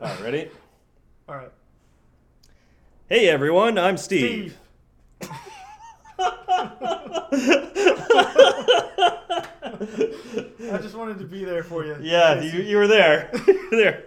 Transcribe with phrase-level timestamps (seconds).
[0.00, 0.48] All right, ready?
[1.28, 1.50] All right.
[3.06, 4.56] Hey everyone, I'm Steve.
[5.20, 5.30] Steve.
[10.72, 11.98] I just wanted to be there for you.
[12.00, 13.30] Yeah, you, you were there.
[13.70, 14.04] There.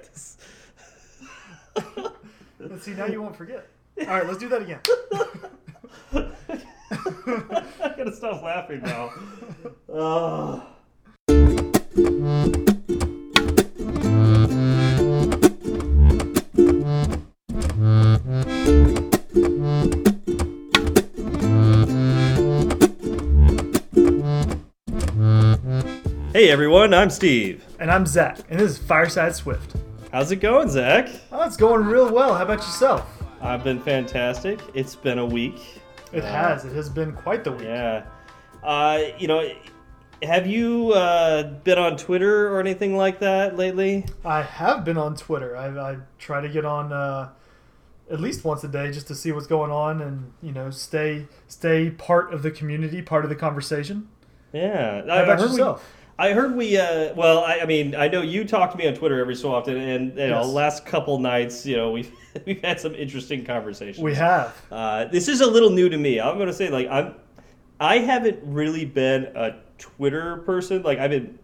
[2.60, 2.92] Let's see.
[2.92, 3.68] Now you won't forget.
[4.02, 4.80] All right, let's do that again.
[7.82, 9.14] I gotta stop laughing now.
[9.94, 10.64] Ugh.
[26.34, 27.64] Hey everyone, I'm Steve.
[27.80, 29.76] And I'm Zach, and this is Fireside Swift.
[30.12, 31.10] How's it going, Zach?
[31.32, 32.34] Oh, it's going real well.
[32.34, 33.08] How about yourself?
[33.42, 34.60] I've been fantastic.
[34.74, 35.80] It's been a week.
[36.12, 36.66] It Uh, has.
[36.66, 37.64] It has been quite the week.
[37.64, 38.04] Yeah.
[38.64, 39.48] Uh, you know,
[40.24, 44.06] have you uh, been on Twitter or anything like that lately?
[44.26, 45.56] I have been on Twitter.
[45.56, 47.30] I, I try to get on uh,
[48.10, 51.28] at least once a day just to see what's going on and you know stay
[51.48, 54.08] stay part of the community, part of the conversation.
[54.52, 55.02] Yeah.
[55.02, 55.90] How about heard we- yourself?
[56.20, 56.78] I heard we.
[56.78, 59.54] Uh, well, I, I mean, I know you talk to me on Twitter every so
[59.54, 60.48] often, and you know, Yes.
[60.48, 62.12] last couple nights, you know, we've
[62.46, 63.98] we've had some interesting conversations.
[64.04, 64.56] We have.
[64.72, 66.20] Uh, this is a little new to me.
[66.20, 67.16] I'm going to say, like, I'm.
[67.80, 70.84] I haven't really been a Twitter person.
[70.84, 71.40] Like, I've been.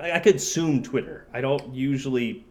[0.00, 1.26] I, I consume Twitter.
[1.32, 2.44] I don't usually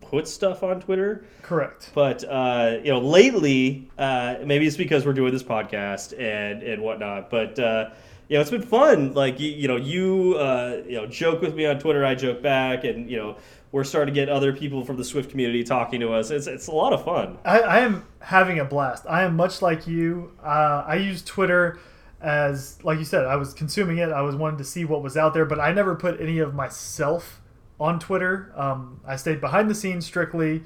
[0.00, 1.24] put stuff on Twitter.
[1.42, 1.90] Correct.
[1.94, 6.82] But uh, you know, lately, uh, maybe it's because we're doing this podcast and and
[6.82, 7.28] whatnot.
[7.30, 7.90] But uh,
[8.28, 9.14] you know, it's been fun.
[9.14, 12.42] Like you, you know, you uh, you know, joke with me on Twitter, I joke
[12.42, 13.36] back, and you know,
[13.72, 16.30] we're starting to get other people from the Swift community talking to us.
[16.30, 17.38] It's it's a lot of fun.
[17.44, 19.04] I, I am having a blast.
[19.08, 20.32] I am much like you.
[20.42, 21.78] Uh, I use Twitter
[22.22, 24.10] as, like you said, I was consuming it.
[24.10, 26.54] I was wanting to see what was out there, but I never put any of
[26.54, 27.40] myself
[27.80, 28.52] on Twitter.
[28.54, 30.62] Um, I stayed behind the scenes strictly,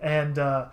[0.00, 0.68] and uh,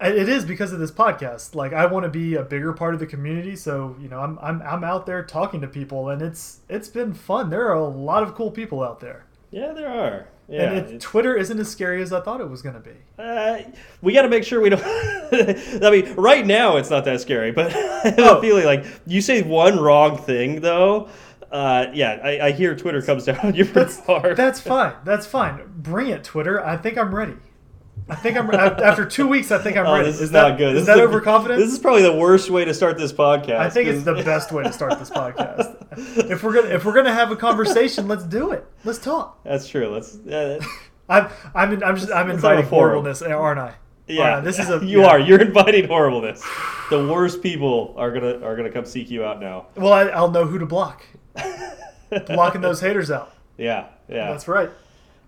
[0.00, 1.54] it is because of this podcast.
[1.54, 4.38] Like I want to be a bigger part of the community, so you know, I'm,
[4.40, 7.50] I'm I'm out there talking to people, and it's it's been fun.
[7.50, 10.28] There are a lot of cool people out there, Yeah, there are.
[10.50, 12.94] Yeah, and it, Twitter isn't as scary as I thought it was going to be.
[13.18, 13.58] Uh,
[14.00, 14.82] we got to make sure we don't.
[14.82, 18.38] I mean, right now it's not that scary, but I have Oh.
[18.38, 21.08] a feeling like you say one wrong thing though.
[21.52, 24.36] Uh, yeah, I, I hear Twitter comes down on you pretty hard.
[24.38, 24.94] That's fine.
[25.04, 25.60] That's fine.
[25.76, 26.64] Bring it, Twitter.
[26.64, 27.36] I think I'm ready.
[28.10, 29.50] I think I'm after two weeks.
[29.50, 30.06] I think I'm Oh, ready.
[30.06, 30.76] this is, that, not good.
[30.76, 31.60] Is This that a- overconfident?
[31.60, 33.58] This is probably the worst way to start this podcast.
[33.58, 36.30] I think it's the best way to start this podcast.
[36.30, 38.64] If we're gonna if we're gonna have a conversation, let's do it.
[38.84, 39.42] Let's talk.
[39.44, 39.88] That's true.
[39.88, 40.16] Let's.
[40.26, 40.58] Uh,
[41.08, 43.74] I'm I'm in, I'm just I'm inviting horribleness, aren't I?
[44.06, 44.40] yeah?
[44.40, 45.06] This is a you yeah.
[45.08, 45.18] are.
[45.18, 46.42] You're inviting horribleness.
[46.90, 49.66] The worst people are gonna are gonna come seek you out now.
[49.76, 51.04] Well, I, I'll know who to block.
[52.26, 53.34] Blocking those haters out.
[53.58, 54.30] Yeah, yeah.
[54.30, 54.70] That's right.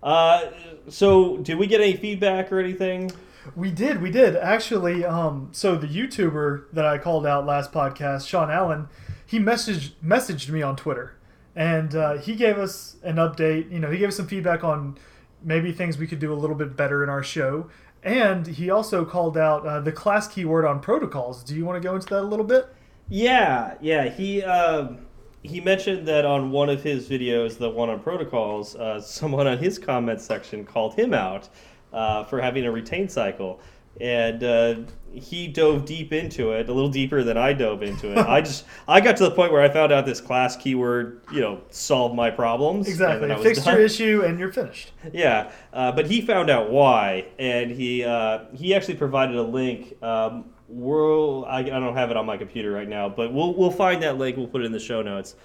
[0.03, 0.47] Uh,
[0.87, 3.11] so did we get any feedback or anything?
[3.55, 5.03] We did, we did actually.
[5.05, 8.87] Um, so the YouTuber that I called out last podcast, Sean Allen,
[9.25, 11.15] he messaged messaged me on Twitter,
[11.55, 13.71] and uh, he gave us an update.
[13.71, 14.97] You know, he gave us some feedback on
[15.43, 17.69] maybe things we could do a little bit better in our show,
[18.03, 21.43] and he also called out uh, the class keyword on protocols.
[21.43, 22.67] Do you want to go into that a little bit?
[23.09, 24.09] Yeah, yeah.
[24.09, 25.07] He um,
[25.43, 29.57] he mentioned that on one of his videos, the one on protocols, uh, someone on
[29.57, 31.49] his comment section called him out
[31.93, 33.59] uh, for having a retain cycle,
[33.99, 34.75] and uh,
[35.13, 38.17] he dove deep into it, a little deeper than I dove into it.
[38.17, 41.41] I just I got to the point where I found out this class keyword, you
[41.41, 42.87] know, solved my problems.
[42.87, 43.27] Exactly.
[43.27, 44.93] then I was Fix your issue, and you're finished.
[45.13, 50.01] Yeah, uh, but he found out why, and he uh, he actually provided a link.
[50.01, 53.71] Um, we'll, I, I don't have it on my computer right now, but we'll we'll
[53.71, 54.37] find that link.
[54.37, 55.35] We'll put it in the show notes.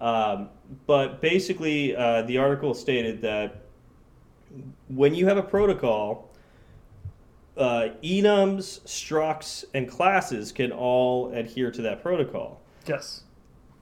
[0.00, 0.48] Um,
[0.86, 3.62] but basically, uh, the article stated that
[4.88, 6.30] when you have a protocol,
[7.56, 12.60] uh, enums, structs, and classes can all adhere to that protocol.
[12.86, 13.22] Yes.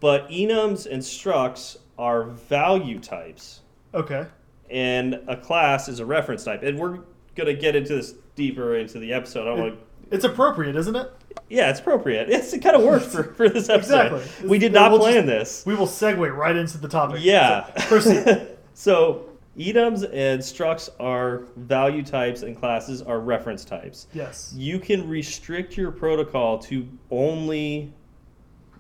[0.00, 3.60] But enums and structs are value types
[3.94, 4.26] Okay.
[4.70, 6.62] and a class is a reference type.
[6.62, 6.98] And we're
[7.34, 9.42] going to get into this deeper into the episode.
[9.42, 9.80] I don't want to.
[10.14, 11.12] It's appropriate, isn't it?
[11.48, 12.30] Yeah, it's appropriate.
[12.30, 14.14] It's, it kind of worked for, for this episode.
[14.14, 14.48] Exactly.
[14.48, 15.66] We did not we'll plan just- this.
[15.66, 17.18] We will segue right into the topic.
[17.20, 17.66] Yeah.
[17.80, 18.48] So, proceed.
[18.74, 19.26] so,
[19.58, 24.06] enums and structs are value types, and classes are reference types.
[24.14, 24.52] yes.
[24.56, 27.92] You can restrict your protocol to only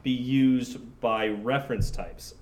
[0.02, 2.34] be used by reference types.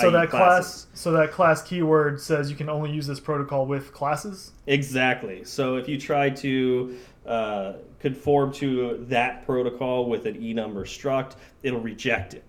[0.00, 0.86] So that classes.
[0.86, 4.50] class, so that class keyword says you can only use this protocol with classes.
[4.66, 5.44] Exactly.
[5.44, 6.96] So if you try to
[7.26, 12.44] uh, conform to that protocol with an enum or struct, it'll reject it.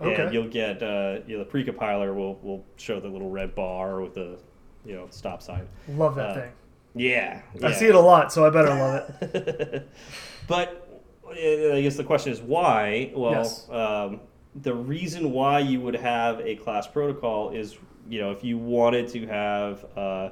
[0.00, 0.22] Okay.
[0.24, 4.00] And you'll get uh, you know, the precompiler will will show the little red bar
[4.00, 4.38] with the
[4.84, 5.66] you know stop sign.
[5.88, 6.52] Love that Uh, thing.
[6.94, 9.88] Yeah, I see it a lot, so I better love it.
[10.48, 10.88] but
[11.26, 13.12] uh, I guess the question is why?
[13.14, 13.68] Well, Yes.
[13.70, 14.20] um,
[14.62, 17.76] the reason why you would have a class protocol is,
[18.08, 20.30] you know, if you wanted to have uh,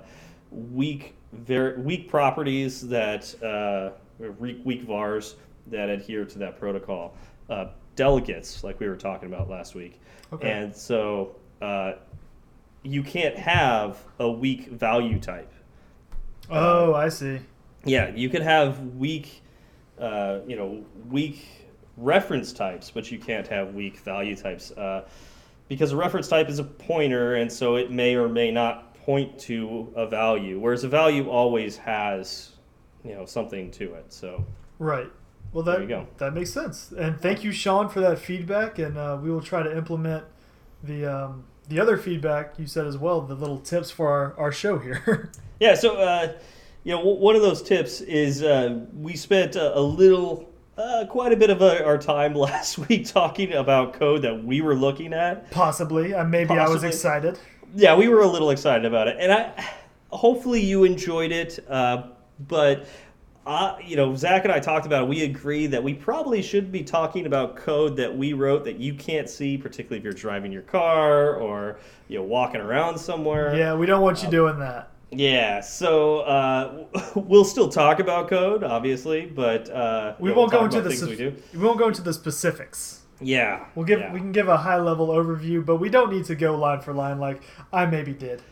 [0.50, 3.90] weak, very weak properties that uh,
[4.38, 5.36] weak, weak vars
[5.68, 7.14] that adhere to that protocol,
[7.50, 10.00] uh, delegates like we were talking about last week,
[10.32, 10.50] Okay.
[10.50, 11.92] and so uh,
[12.82, 15.52] you can't have a weak value type.
[16.50, 17.40] Oh, I see.
[17.84, 19.42] Yeah, you could have weak,
[19.98, 21.46] uh, you know, weak
[21.96, 25.08] reference types, but you can't have weak value types uh,
[25.68, 29.38] because a reference type is a pointer, and so it may or may not point
[29.38, 32.50] to a value, whereas a value always has,
[33.04, 34.12] you know, something to it.
[34.12, 34.44] So
[34.80, 35.10] Right.
[35.52, 36.06] Well, There that you go.
[36.18, 36.92] that makes sense.
[36.98, 38.80] And thank you, Sean, for that feedback.
[38.80, 40.24] And uh, we will try to implement
[40.82, 43.20] the um, the other feedback you said as well.
[43.22, 45.30] The little tips for our, our show here.
[45.60, 46.32] yeah, so uh,
[46.82, 50.50] you know, one of those tips is uh, we spent a, a little.
[50.78, 54.60] Uh, quite a bit of uh our time last week talking about code that we
[54.60, 56.12] were looking at, Possibly.
[56.12, 57.38] Uh, maybe I was excited.
[57.76, 59.64] Yeah, we were a little excited about it, and I
[60.10, 61.64] hopefully you enjoyed it.
[61.68, 62.08] Uh,
[62.48, 62.86] but
[63.46, 65.08] uh, you know, Zach and I talked about it.
[65.08, 68.94] We agree that we probably should be talking about code that we wrote that you
[68.94, 71.78] can't see, particularly if you're driving your car or
[72.08, 73.54] you know walking around somewhere.
[73.54, 74.90] Yeah, we don't want you doing that.
[75.12, 76.84] Yeah, so uh,
[77.14, 81.16] we'll still talk about code, obviously, but uh, We won't we'll go into the we
[81.16, 81.36] do.
[81.52, 83.02] we won't go into the specifics.
[83.20, 84.12] Yeah, We'll give yeah.
[84.12, 86.92] we can give a high level overview, but we don't need to go line for
[86.92, 87.42] line like
[87.72, 88.42] I maybe did.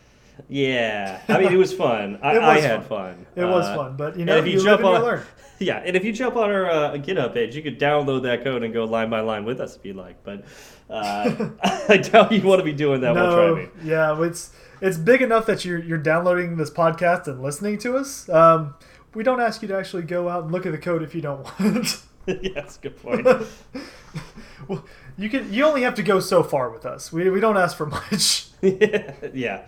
[0.49, 2.19] Yeah, I mean it was fun.
[2.23, 3.15] I, It I was had fun.
[3.15, 3.25] fun.
[3.35, 5.21] It was Uh, fun, but you know, if you, you jump on- learn.
[5.57, 8.61] Yeah, and if you jump on our uh, GitHub page, you could download that code
[8.63, 10.21] and go line by line with us if you like.
[10.21, 10.43] But
[10.89, 11.49] uh,
[11.87, 13.71] I doubt you want to be doing that while No, driving.
[13.81, 14.51] yeah, it's
[14.81, 18.27] it's big enough that you're you're downloading this podcast and listening to us.
[18.27, 18.73] Um,
[19.13, 21.21] we don't ask you to actually go out and look at the code if you
[21.21, 22.01] don't want.
[22.27, 23.25] Yeah, that's a good point.
[24.67, 24.83] well,
[25.17, 25.51] you can.
[25.53, 27.11] You only have to go so far with us.
[27.11, 28.47] We, we don't ask for much.
[28.61, 29.67] yeah, yeah,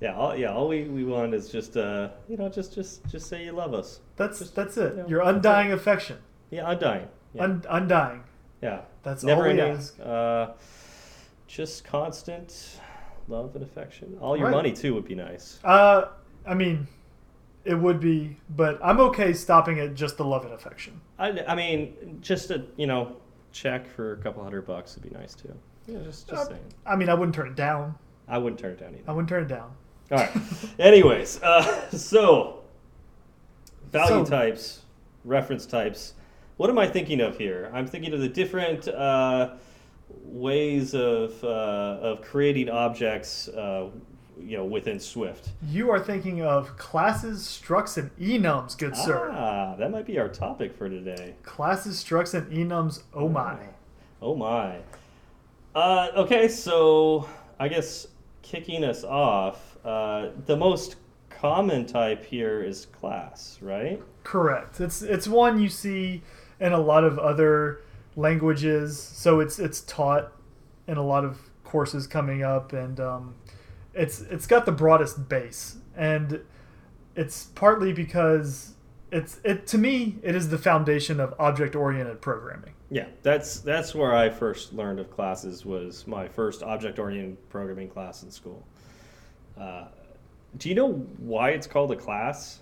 [0.00, 0.14] yeah.
[0.14, 3.44] All, yeah, all we, we want is just uh, you know, just just just say
[3.44, 4.00] you love us.
[4.16, 4.94] That's Just, that's it.
[4.96, 6.18] you know, Your undying affection,
[6.50, 7.08] Yeah, undying.
[7.32, 8.22] Yeah, Un, undying.
[8.62, 8.82] yeah.
[9.02, 9.76] That's never all we ending.
[9.76, 9.98] ask.
[10.00, 10.52] Uh,
[11.46, 12.80] just constant
[13.28, 14.16] love and affection.
[14.20, 14.54] All your Right.
[14.54, 15.58] money too would be nice.
[15.64, 16.06] Uh,
[16.46, 16.86] I mean,
[17.64, 21.00] it would be, but I'm okay stopping at just the love and affection.
[21.18, 23.16] I, I mean, just a you know
[23.52, 25.54] check for a couple hundred bucks would be nice too.
[25.86, 26.60] Yeah, just just Uh, saying.
[26.86, 27.94] I mean, I wouldn't turn it down.
[28.28, 29.04] I wouldn't turn it down either.
[29.06, 29.70] I wouldn't turn it down.
[30.10, 30.30] All right.
[30.78, 32.62] Anyways, uh, so
[33.90, 34.82] value So- types,
[35.24, 36.14] reference types.
[36.56, 37.70] What am I thinking of here?
[37.74, 39.54] I'm thinking of the different uh,
[40.24, 41.46] ways of uh,
[42.00, 43.88] of creating objects, uh,
[44.40, 45.50] you know, within Swift.
[45.68, 49.30] You are thinking of classes, structs, and enums, good sir.
[49.32, 51.34] Ah, that might be our topic for today.
[51.42, 53.02] Classes, structs, and enums.
[53.12, 53.56] Oh my.
[54.20, 54.78] Oh my.
[55.74, 57.28] Uh, okay, so
[57.58, 58.06] I guess
[58.42, 60.96] kicking us off, uh, the most
[61.30, 64.00] common type here is class, right?
[64.22, 64.80] Correct.
[64.80, 66.22] It's it's one you see
[66.60, 67.82] in a lot of other
[68.16, 68.98] languages.
[68.98, 70.32] So it's it's taught
[70.86, 73.34] in a lot of courses coming up, and um,
[73.94, 76.40] it's it's got the broadest base, and
[77.16, 78.74] it's partly because
[79.12, 82.72] it's it to me it is the foundation of object oriented programming.
[82.90, 85.64] Yeah, that's that's where I first learned of classes.
[85.64, 88.62] Was my first object-oriented programming class in school.
[89.58, 89.86] Uh,
[90.58, 92.60] do you know why it's called a class?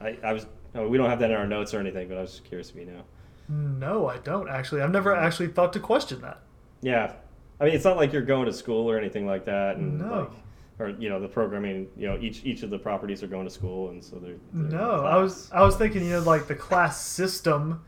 [0.00, 2.30] I, I was we don't have that in our notes or anything, but I was
[2.30, 3.02] just curious if you know.
[3.48, 4.80] No, I don't actually.
[4.80, 6.40] I've never actually thought to question that.
[6.80, 7.12] Yeah,
[7.60, 10.20] I mean it's not like you're going to school or anything like that, and No.
[10.20, 10.30] like,
[10.78, 11.88] or you know the programming.
[11.96, 14.78] You know each each of the properties are going to school, and so they're, they're
[14.78, 15.04] No.
[15.04, 17.84] I was I was thinking you know like the class system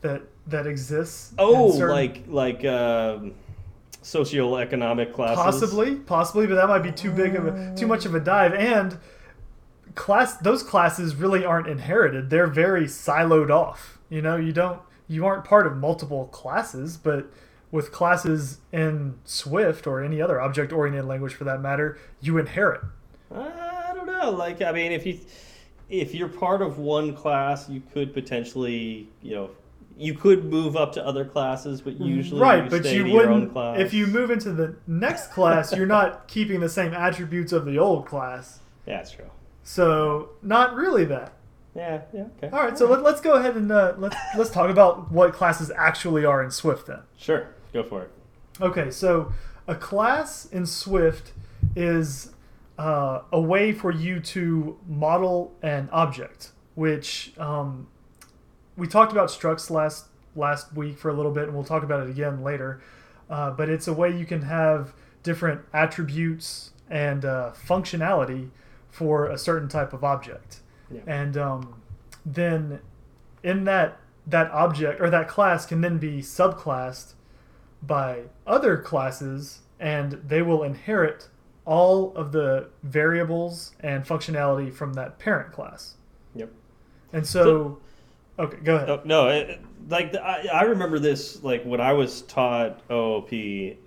[0.00, 1.32] that that exists.
[1.38, 3.34] Oh, certain- like like um,
[4.02, 5.36] socioeconomic classes.
[5.36, 8.52] Possibly, possibly, but that might be too big of a too much of a dive.
[8.54, 8.98] And
[9.94, 12.30] class those classes really aren't inherited.
[12.30, 13.98] They're very siloed off.
[14.08, 17.30] You know, you don't you aren't part of multiple classes, but
[17.72, 22.82] with classes in Swift or any other object oriented language for that matter, you inherit.
[23.34, 24.30] I don't know.
[24.30, 25.18] Like, I mean, if you
[25.88, 29.50] if you're part of one class, you could potentially, you know,
[29.96, 33.22] you could move up to other classes, but usually right, you but you to your
[33.22, 33.80] own wouldn't class.
[33.80, 37.78] if you move into the next class, you're not keeping the same attributes of the
[37.78, 38.60] old class.
[38.86, 39.30] yeah, that's true.
[39.64, 41.34] So, not really that.
[41.74, 42.54] Yeah, yeah, okay.
[42.54, 45.70] All right, so let, let's go ahead and uh, let's let's talk about what classes
[45.76, 47.00] actually are in Swift then.
[47.16, 48.10] Sure, go for it.
[48.60, 49.32] Okay, so
[49.66, 51.32] a class in Swift
[51.74, 52.32] is
[52.78, 57.86] uh, a way for you to model an object, which um,
[58.76, 62.06] we talked about structs last last week for a little bit, and we'll talk about
[62.06, 62.80] it again later.
[63.28, 68.48] Uh, but it's a way you can have different attributes and uh, functionality
[68.90, 70.60] for a certain type of object,
[70.90, 71.00] Yeah.
[71.06, 71.80] and um,
[72.26, 72.80] then
[73.42, 77.14] in that that object or that class can then be subclassed
[77.82, 81.28] by other classes, and they will inherit
[81.64, 85.94] all of the variables and functionality from that parent class.
[86.34, 86.50] Yep.
[87.12, 87.78] And so,
[88.38, 88.90] okay, go ahead.
[88.90, 92.80] Oh, no, no it, like the, I, I remember this like when I was taught
[92.90, 93.32] OOP,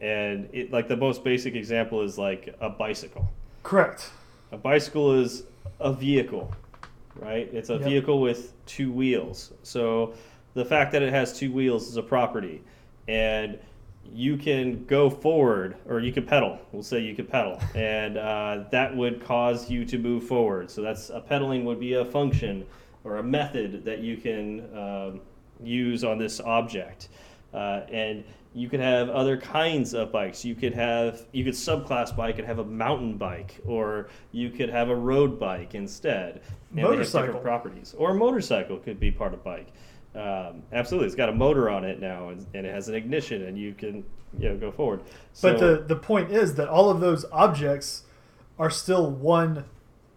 [0.01, 3.29] and it like the most basic example is like a bicycle.
[3.63, 4.11] Correct.
[4.51, 5.43] A bicycle is
[5.79, 6.53] a vehicle,
[7.15, 7.49] right?
[7.51, 7.83] It's a Yep.
[7.83, 9.53] vehicle with two wheels.
[9.63, 10.13] So
[10.53, 12.61] the fact that it has two wheels is a property,
[13.07, 13.57] and
[14.13, 16.59] you can go forward or you can pedal.
[16.71, 20.69] We'll say you could pedal, and uh, that would cause you to move forward.
[20.71, 22.65] So that's a pedaling would be a function
[23.03, 25.21] or a method that you can um,
[25.63, 27.09] use on this object,
[27.53, 30.45] uh, and you could have other kinds of bikes.
[30.45, 34.69] You could have you could subclass bike and have a mountain bike, or you could
[34.69, 36.41] have a road bike instead.
[36.71, 37.39] And Motorcycle.
[37.39, 39.67] properties, or a motorcycle could be part of bike.
[40.15, 43.43] Um, absolutely, it's got a motor on it now, and, and it has an ignition,
[43.43, 44.03] and you can
[44.39, 45.01] you know go forward.
[45.41, 48.03] But the the point is that all of those objects
[48.57, 49.65] are still one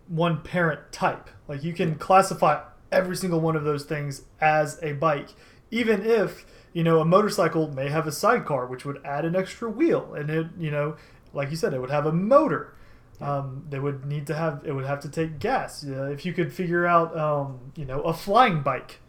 [0.07, 1.29] one parent type.
[1.49, 2.63] Like you can classify
[2.93, 5.31] every single one of those things as a bike,
[5.71, 9.69] even if you know a motorcycle may have a sidecar, which would add an extra
[9.69, 10.97] wheel, and it you know
[11.33, 12.75] like you said, it would have a motor.
[13.21, 15.85] Um, they would need to have it would have to take gas.
[15.85, 19.01] Uh, if you could figure out um, you know a flying bike.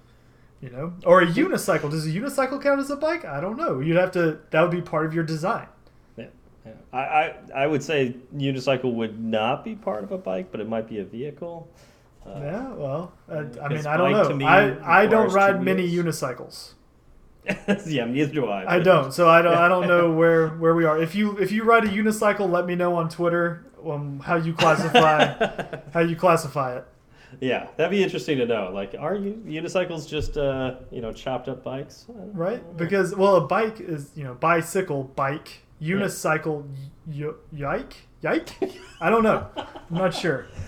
[0.62, 1.90] You know, or a unicycle.
[1.90, 3.24] Does a unicycle count as a bike?
[3.24, 3.80] I don't know.
[3.80, 4.40] You'd have to.
[4.52, 5.68] That would be part of your design.
[6.18, 6.26] Yeah,
[6.66, 6.72] yeah.
[6.92, 10.68] I, I I would say unicycle would not be part of a bike, but it
[10.68, 11.70] might be a vehicle.
[12.26, 14.36] Uh, Yeah, well, uh, I mean, I don't know.
[14.36, 16.06] me I, I don't ride many wheels.
[16.22, 16.74] unicycles.
[17.88, 18.76] yeah, neither do I.
[18.76, 19.58] I don't, so I don't.
[19.58, 21.02] I don't know where where we are.
[21.02, 24.54] If you if you ride a unicycle, let me know on Twitter um, how you
[24.54, 26.86] classify how you classify it.
[27.42, 28.72] Yeah, that'd be interesting to know.
[28.74, 32.06] Like, are you unicycles just uh, you know chopped up bikes?
[32.10, 32.64] Right?
[32.66, 32.74] know.
[32.74, 36.66] Because well, a bike is you know bicycle, bike, unicycle,
[37.08, 38.50] y- yike, yike.
[39.02, 39.48] I don't know.
[39.58, 40.48] I'm not sure.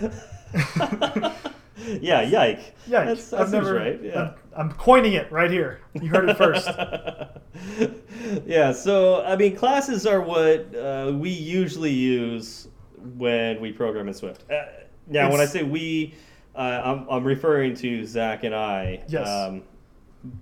[2.00, 2.74] yeah, yike.
[2.86, 3.06] Yike.
[3.06, 3.74] That's- that I've never.
[3.74, 4.00] Right.
[4.02, 4.20] Yeah.
[4.20, 5.80] I'm, I'm coining it right here.
[5.94, 6.68] You heard it first.
[8.46, 12.68] yeah, so I mean, classes are what uh, we usually use
[13.16, 14.44] when we program in Swift.
[14.50, 14.62] Uh,
[15.08, 16.14] now, when I say we,
[16.54, 19.02] uh, I'm, I'm referring to Zach and I.
[19.08, 19.28] Yes.
[19.28, 19.62] Um,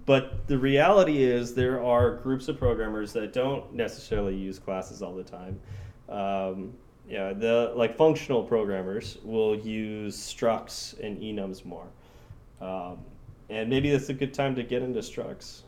[0.04, 5.14] but the reality is, there are groups of programmers that don't necessarily use classes all
[5.14, 5.58] the time.
[6.08, 6.74] Um,
[7.08, 11.86] yeah, the like functional programmers will use structs and enums more,
[12.60, 12.98] um,
[13.48, 15.62] and maybe that's a good time to get into structs.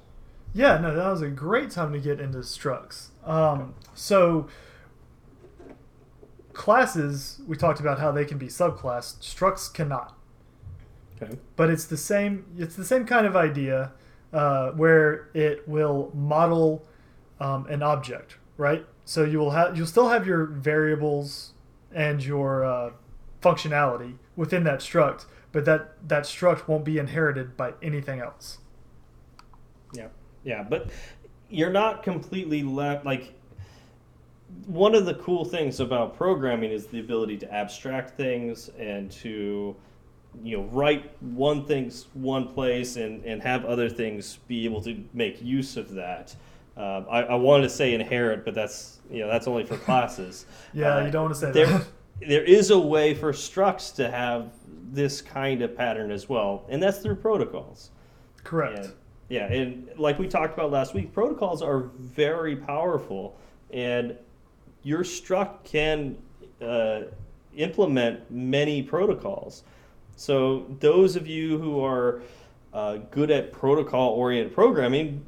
[0.55, 3.09] Yeah, no, that was a great time to get into structs.
[3.25, 4.49] Um, so
[6.53, 9.21] classes, we talked about how they can be subclassed.
[9.21, 10.17] Structs cannot,
[11.23, 11.39] Okay.
[11.57, 12.47] but it's the same.
[12.59, 13.93] It's the same kind of idea
[14.33, 16.85] uh, where it will model
[17.41, 18.87] um, an object, right?
[19.05, 21.53] So you will have you'll still have your variables
[21.93, 22.91] and your uh,
[23.41, 28.59] functionality within that struct, but that that struct won't be inherited by anything else.
[29.95, 30.09] Yeah,
[30.45, 30.91] yeah, but
[31.51, 33.05] you're not completely left.
[33.05, 33.35] Like
[34.67, 39.75] one of the cool things about programming is the ability to abstract things and to
[40.43, 45.03] you know write one things one place and and have other things be able to
[45.13, 46.35] make use of that.
[46.77, 50.47] Um, I, I wanted to say inherit, but that's you know that's only for classes.
[50.73, 51.87] Yeah, Uh, you don't want to say there, that.
[52.27, 54.53] there is a way for structs to have
[54.91, 57.91] this kind of pattern as well, and that's through protocols.
[58.45, 58.79] Correct.
[58.79, 58.93] And,
[59.29, 63.37] yeah, and like we talked about last week, protocols are very powerful,
[63.73, 64.17] and
[64.83, 66.17] your struct can
[66.61, 67.03] uh,
[67.57, 69.65] implement many protocols.
[70.17, 72.23] So those of you who are
[72.73, 75.25] uh, good at protocol-oriented programming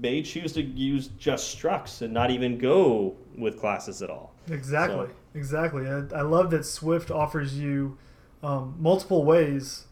[0.00, 4.34] may choose to use just structs and not even go with classes at all.
[4.50, 5.06] Exactly.
[5.06, 5.86] So- Exactly.
[5.86, 7.96] I, I love that Swift offers you
[8.42, 9.84] um, multiple ways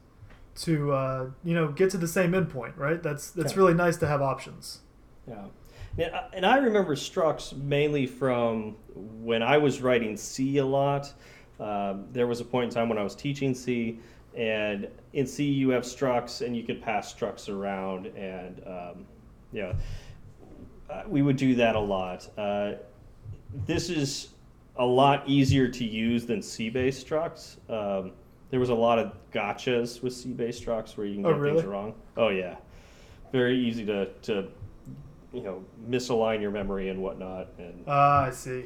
[0.56, 2.76] to uh, you know get to the same endpoint.
[2.76, 3.00] Right.
[3.00, 3.58] That's that's Yeah.
[3.58, 4.80] really nice to have options.
[5.28, 5.44] Yeah.
[5.98, 11.12] And I- And I remember structs mainly from when I was writing C a lot.
[11.60, 14.00] Um, there was a point in time when I was teaching C,
[14.36, 19.06] and in C you have structs, and you could pass structs around, and um,
[19.52, 19.74] you know,
[20.90, 22.28] uh, we would do that a lot.
[22.38, 22.72] Uh,
[23.66, 24.28] this is
[24.76, 27.56] a lot easier to use than C-based structs.
[27.70, 28.12] Um,
[28.50, 31.56] there was a lot of gotchas with C-based structs where you can Oh, get really?
[31.56, 31.94] things wrong.
[32.16, 32.56] Oh yeah,
[33.32, 34.48] very easy to to
[35.32, 38.64] you know misalign your memory and whatnot, and Ah, I see.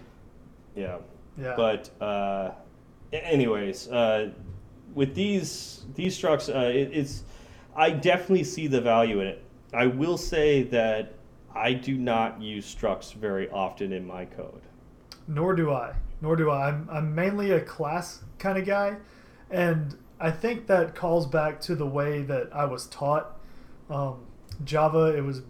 [0.74, 0.98] yeah.
[1.40, 1.54] Yeah.
[1.56, 2.50] But uh,
[3.12, 4.30] anyways, uh,
[4.94, 7.22] with these these structs, uh, it, it's
[7.76, 9.42] I definitely see the value in it.
[9.72, 11.14] I will say that
[11.54, 14.62] I do not use structs very often in my code.
[15.28, 15.94] Nor do I.
[16.20, 16.68] Nor do I.
[16.68, 18.96] I'm, I'm mainly a class kind of guy.
[19.50, 23.38] And I think that calls back to the way that I was taught.
[23.88, 24.26] Um,
[24.64, 25.42] Java, it was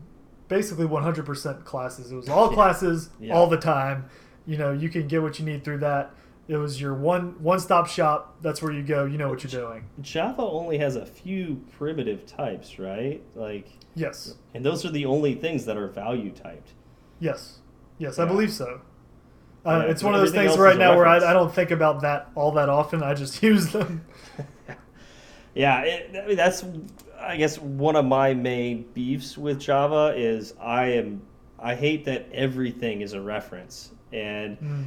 [0.48, 2.12] basically 100% classes.
[2.12, 2.54] It was all Yeah.
[2.54, 3.34] classes Yeah.
[3.34, 4.04] all the time.
[4.46, 6.14] You know, you can get what you need through that.
[6.50, 8.36] It was your one one stop shop.
[8.42, 9.04] That's where you go.
[9.04, 9.84] You know what you're doing.
[10.02, 13.22] Java only has a few primitive types, right?
[13.36, 14.34] Like, Yes.
[14.52, 16.70] and those are the only things that are value typed.
[17.20, 17.58] Yes.
[17.98, 18.80] Yes, I believe so.
[19.64, 21.18] Uh, Yeah, it's one of those things right now where I.
[21.18, 23.00] I don't think about that all that often.
[23.04, 24.04] I just use them.
[25.54, 26.64] Yeah, it, I mean, that's
[27.20, 31.22] I guess one of my main beefs with Java is I am
[31.58, 34.86] I hate that everything is a reference, and Mm.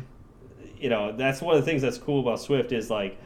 [0.84, 3.18] You know that's one of the things that's cool about Swift is like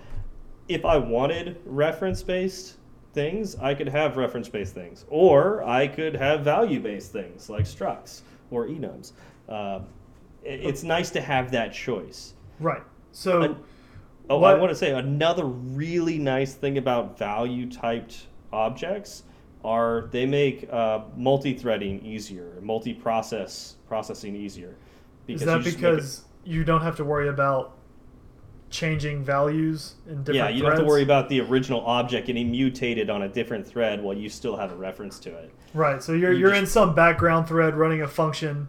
[0.70, 2.76] if I wanted reference based
[3.14, 7.64] things, I could have reference based things, or I could have value based things like
[7.66, 8.22] structs
[8.52, 9.14] or enums.
[9.50, 9.88] Um,
[10.44, 12.36] it- it's nice to have that choice.
[12.60, 12.84] Right.
[13.12, 13.42] So.
[13.42, 13.56] An-
[14.30, 19.24] Oh, What- I want to say another really nice thing about value typed objects
[19.64, 24.76] are they make uh, multi-threading easier, multi-process processing easier.
[25.30, 27.74] Is that because you don't have to worry about
[28.70, 32.52] changing values in different yeah, you don't have to worry about the original object getting
[32.52, 35.54] mutated on a different thread while you still have a reference to it.
[35.74, 36.02] Right.
[36.02, 38.68] So you're You you're just- in some background thread running a function,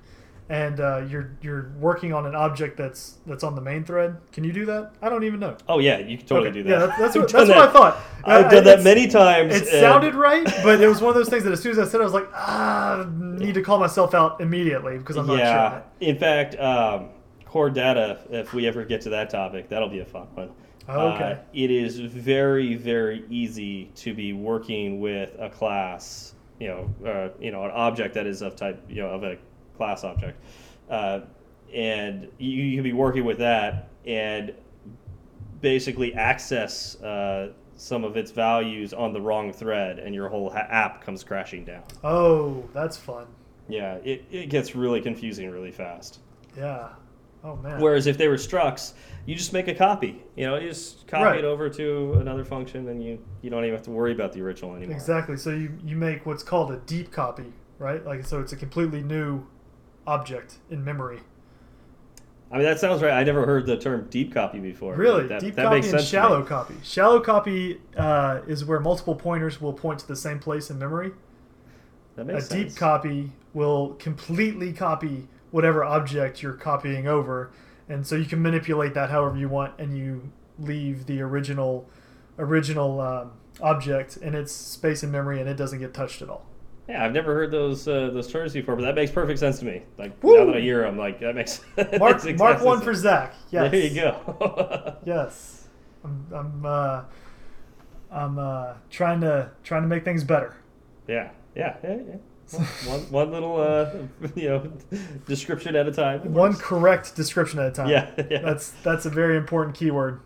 [0.48, 4.16] and uh, you're you're working on an object that's that's on the main thread.
[4.32, 4.92] Can you do that?
[5.02, 5.56] I don't even know.
[5.68, 6.70] Oh yeah, you can totally Okay, do that.
[6.70, 7.96] Yeah, that's, that's what, that's what I thought.
[8.24, 9.54] I've Uh, done that many times.
[9.54, 11.78] It and- sounded right, but it was one of those things that as soon as
[11.78, 15.26] I said, it, I was like, ah, need to call myself out immediately because I'm
[15.26, 15.70] not yeah.
[15.70, 15.82] sure.
[16.00, 17.08] In fact, um,
[17.48, 18.20] core data.
[18.30, 20.50] If we ever get to that topic, that'll be a fun one.
[20.88, 21.32] Oh, okay.
[21.32, 27.28] Uh, it is very, very easy to be working with a class, you know, uh,
[27.40, 29.36] you know, an object that is of type, you know, of a
[29.76, 30.42] class object,
[30.90, 31.20] uh,
[31.74, 34.54] and you, you can be working with that and
[35.60, 40.66] basically access uh, some of its values on the wrong thread, and your whole ha-
[40.70, 41.82] app comes crashing down.
[42.02, 43.26] Oh, that's fun.
[43.68, 46.20] Yeah, it, it gets really confusing really fast.
[46.56, 46.88] Yeah.
[47.44, 47.80] Oh man.
[47.80, 48.94] Whereas if they were structs,
[49.26, 50.22] you just make a copy.
[50.36, 51.38] You know, you just copy Right.
[51.38, 54.40] it over to another function, and you you don't even have to worry about the
[54.42, 54.96] original anymore.
[54.96, 55.36] Exactly.
[55.36, 58.04] So you, you make what's called a deep copy, right?
[58.04, 59.46] Like so it's a completely new
[60.06, 61.20] object in memory.
[62.50, 63.12] I mean, that sounds right.
[63.12, 64.94] I never heard the term deep copy before.
[64.94, 66.74] Really, that, deep that copy makes and sense shallow copy.
[66.82, 71.12] Shallow copy uh, is where multiple pointers will point to the same place in memory.
[72.16, 72.52] That makes sense.
[72.52, 77.50] A makes deep copy will completely copy whatever object you're copying over,
[77.88, 81.88] and so you can manipulate that however you want, and you leave the original
[82.38, 86.44] original um, object in its space and memory, and it doesn't get touched at all.
[86.88, 89.66] Yeah, I've never heard those uh, those terms before, but that makes perfect sense to
[89.66, 89.82] me.
[89.98, 90.38] Like Woo!
[90.38, 91.60] now that I hear them, like that makes
[91.98, 93.34] Mark makes Mark one for Zach.
[93.50, 93.70] Yes.
[93.70, 94.96] There you go.
[95.04, 95.66] Yes,
[96.04, 97.02] I'm I'm uh,
[98.10, 100.56] I'm uh, trying to trying to make things better.
[101.06, 101.96] yeah, yeah, yeah.
[101.96, 102.16] yeah.
[102.50, 103.90] One, one little uh,
[104.34, 104.72] you know
[105.26, 106.32] description at a time.
[106.32, 107.88] One correct description at a time.
[107.90, 108.40] Yeah, yeah.
[108.42, 110.20] That's that's a very important keyword.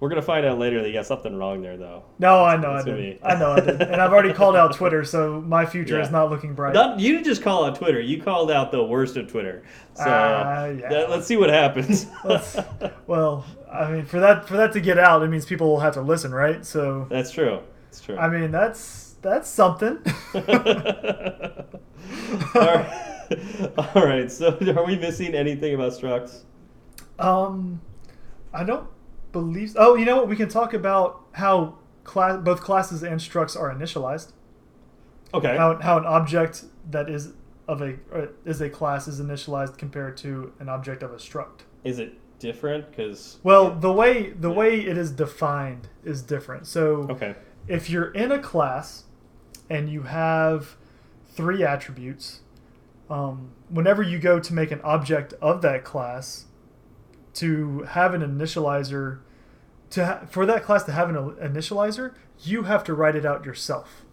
[0.00, 2.04] We're gonna find out later that you got something wrong there, though.
[2.20, 2.96] No, I know I did.
[2.96, 6.04] be- I know I did, and I've already called out Twitter, so my future Yeah.
[6.04, 6.72] is not looking bright.
[6.72, 8.00] Not, you didn't just call out Twitter.
[8.00, 9.64] You called out the worst of Twitter.
[9.94, 10.88] So Ah, yeah.
[10.88, 12.06] that- let's see what happens.
[13.08, 15.94] Well, I mean, for that for that to get out, it means people will have
[15.94, 16.64] to listen, right?
[16.64, 17.60] So, That's true.
[17.90, 18.16] That's true.
[18.18, 19.98] I mean, that's that's something.
[20.34, 20.44] All
[22.54, 23.14] right.
[23.94, 24.30] All right.
[24.30, 26.42] So, are we missing anything about structs?
[27.18, 27.80] Um,
[28.52, 28.88] I don't
[29.32, 29.70] believe.
[29.70, 29.78] So.
[29.80, 30.28] Oh, you know what?
[30.28, 34.32] We can talk about how class, both classes and structs are initialized.
[35.34, 35.56] Okay.
[35.56, 37.32] How how an object that is
[37.66, 37.96] of a
[38.46, 41.60] is a class is initialized compared to an object of a struct.
[41.84, 42.88] Is it different?
[42.90, 44.56] Because Well, the way the Yeah.
[44.56, 46.66] way it is defined is different.
[46.66, 47.34] So okay.
[47.66, 49.04] if you're in a class
[49.70, 50.76] and you have
[51.26, 52.40] three attributes,
[53.10, 56.46] um, whenever you go to make an object of that class,
[57.34, 59.20] to have an initializer,
[59.90, 63.44] to ha- for that class to have an initializer, you have to write it out
[63.44, 64.04] yourself.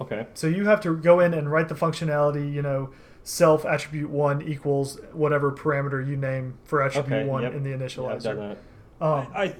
[0.00, 0.26] Okay.
[0.34, 2.90] So you have to go in and write the functionality, you know,
[3.22, 7.54] self attribute one equals whatever parameter you name for attribute Okay, one yep.
[7.54, 8.22] in the Yeah, I've initializer.
[8.22, 8.58] done that.
[9.04, 9.54] Um, I,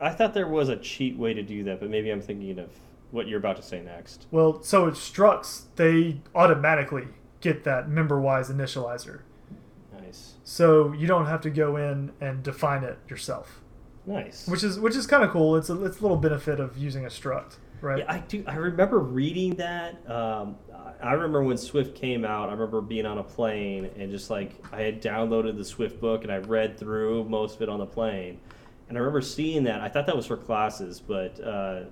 [0.00, 2.70] I thought there was a cheat way to do that, but maybe I'm thinking of
[3.10, 4.26] what you're about to say next.
[4.30, 7.06] well, so it structs they automatically
[7.40, 9.20] get that member wise initializer,
[10.00, 13.60] Nice, so you don't have to go in and define it yourself,
[14.06, 14.46] nice.
[14.48, 15.56] which is which is kind of cool.
[15.56, 17.98] It's a it's a little benefit of using a struct, right?
[18.00, 18.42] Yeah, I do.
[18.46, 20.08] I remember reading that.
[20.10, 20.56] Um,
[21.02, 22.48] I remember when Swift came out.
[22.48, 26.22] I remember being on a plane and just like I had downloaded the Swift book
[26.22, 28.40] and I read through most of it on the plane.
[28.88, 29.80] And I remember seeing that.
[29.80, 31.84] I thought that was for classes, but uh,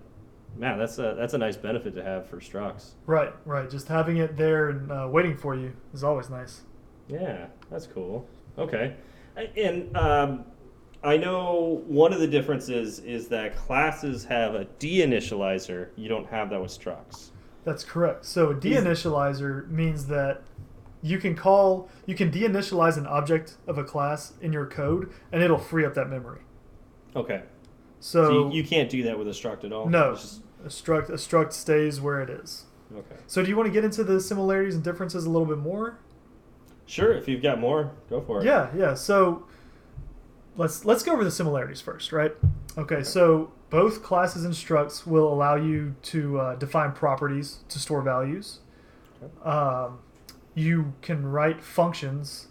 [0.57, 2.93] man, that's a that's a nice benefit to have for structs.
[3.07, 3.69] Right, right.
[3.69, 6.62] Just having it there and uh, waiting for you is always nice.
[7.09, 8.29] Yeah, that's cool.
[8.59, 8.95] Okay,
[9.57, 10.45] and um,
[11.03, 15.88] I know one of the differences is that classes have a deinitializer.
[15.97, 17.31] You don't have that with structs.
[17.65, 18.25] That's correct.
[18.25, 20.43] So a deinitializer means that
[21.03, 25.43] you can call you can deinitialize an object of a class in your code and
[25.43, 26.41] it'll free up that memory.
[27.17, 27.43] Okay.
[28.05, 29.88] So, So you, you can't do that with a struct at all.
[29.88, 32.65] no, just- a struct a struct stays where it is.
[32.93, 33.17] okay.
[33.27, 35.99] So do you want to get into the similarities and differences a little bit more?
[36.87, 37.12] Sure.
[37.12, 38.45] If you've got more, go for it.
[38.45, 38.95] Yeah, yeah.
[38.95, 39.45] So
[40.57, 42.33] let's let's go over the similarities first, right?
[42.79, 48.03] Okay, so both classes and structs will allow you to uh, define properties to store
[48.03, 48.61] values.
[49.23, 49.49] Okay.
[49.49, 49.99] Um,
[50.55, 52.49] you can write functions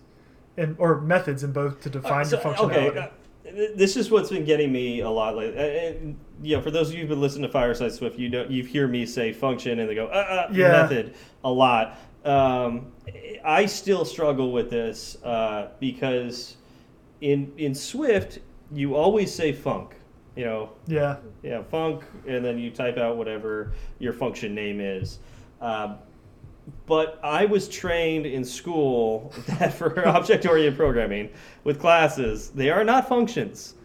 [0.57, 2.89] and or methods in both to define Uh, so, your functionality.
[2.89, 3.11] okay.
[3.51, 5.57] Uh, th- this is what's been getting me a lot lately.
[5.59, 8.29] Uh, and, you know, for those of you who've been listening to Fireside Swift, you
[8.29, 10.69] know, you hear me say function and they go, uh, uh, Yeah.
[10.69, 11.99] method a lot.
[12.25, 12.91] Um,
[13.43, 16.57] I still struggle with this uh, because
[17.21, 18.39] in in Swift,
[18.71, 19.91] you always say func,
[20.35, 25.19] You know, Yeah, yeah, func, and then you type out whatever your function name is.
[25.59, 25.97] Um,
[26.85, 31.29] but I was trained in school that for object-oriented programming
[31.63, 33.75] with classes, they are not functions;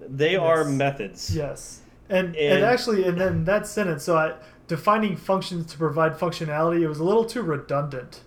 [0.00, 1.34] they are methods.
[1.34, 4.04] yes, and, and And- actually, and then that sentence.
[4.04, 4.34] So I
[4.68, 6.82] defining functions to provide functionality.
[6.82, 8.20] It was a little too redundant.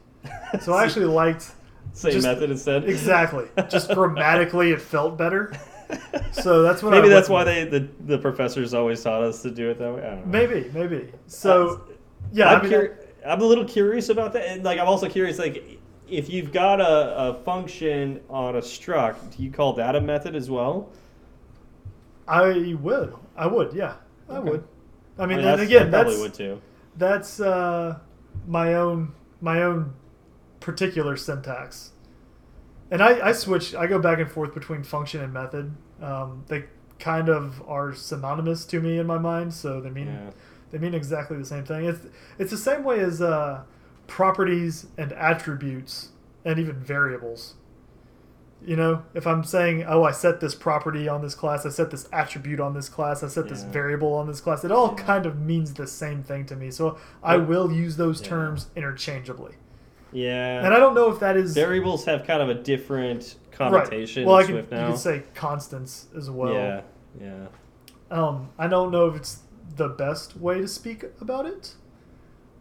[0.62, 1.52] So I actually liked
[1.94, 2.84] Say just- method instead.
[2.90, 5.54] exactly just grammatically it felt better.
[6.32, 7.72] So that's what Maybe I that's why with.
[7.72, 10.02] they the, the professors always taught us to do it that way.
[10.02, 10.26] I don't know.
[10.26, 11.10] Maybe, maybe.
[11.14, 11.82] Uh, so,
[12.32, 12.90] yeah, I'm, I mean,
[13.26, 16.82] I'm a little curious about that, and like I'm also curious, like if you've got
[16.82, 20.90] a, a function on a struct, do you call that a method as well?
[22.28, 23.96] I would, I would, yeah,
[24.30, 24.50] I Okay.
[24.50, 24.64] would.
[25.20, 26.62] I mean, I and that's- again, I probably that's would too.
[26.98, 28.00] that's uh,
[28.48, 29.94] my own my own
[30.60, 31.92] particular syntax.
[32.92, 33.74] And I, I switch.
[33.76, 35.74] I go back and forth between function and method.
[36.02, 36.66] Um, they
[37.00, 40.30] kind of are synonymous to me in my mind, so they mean Yeah.
[40.74, 41.86] They mean exactly the same thing.
[41.86, 42.00] It's
[42.38, 43.62] it's the same way as uh,
[44.08, 46.10] properties and attributes
[46.44, 47.54] and even variables.
[48.66, 51.92] You know, if I'm saying, oh, I set this property on this class, I set
[51.92, 55.04] this attribute on this class, I set this variable on this class, it all Yeah.
[55.04, 56.72] kind of means the same thing to me.
[56.72, 58.30] So I will use those Yeah.
[58.30, 59.56] terms interchangeably.
[60.14, 60.64] Yeah.
[60.64, 63.58] And I don't know if that is Variables have kind of a different right.
[63.58, 64.88] connotation Well, in I could, Swift you now.
[64.92, 66.54] could say constants as well.
[66.54, 66.82] yeah,
[67.20, 67.48] yeah.
[68.12, 69.40] Um, I don't know if it's
[69.76, 71.74] the best way to speak about it,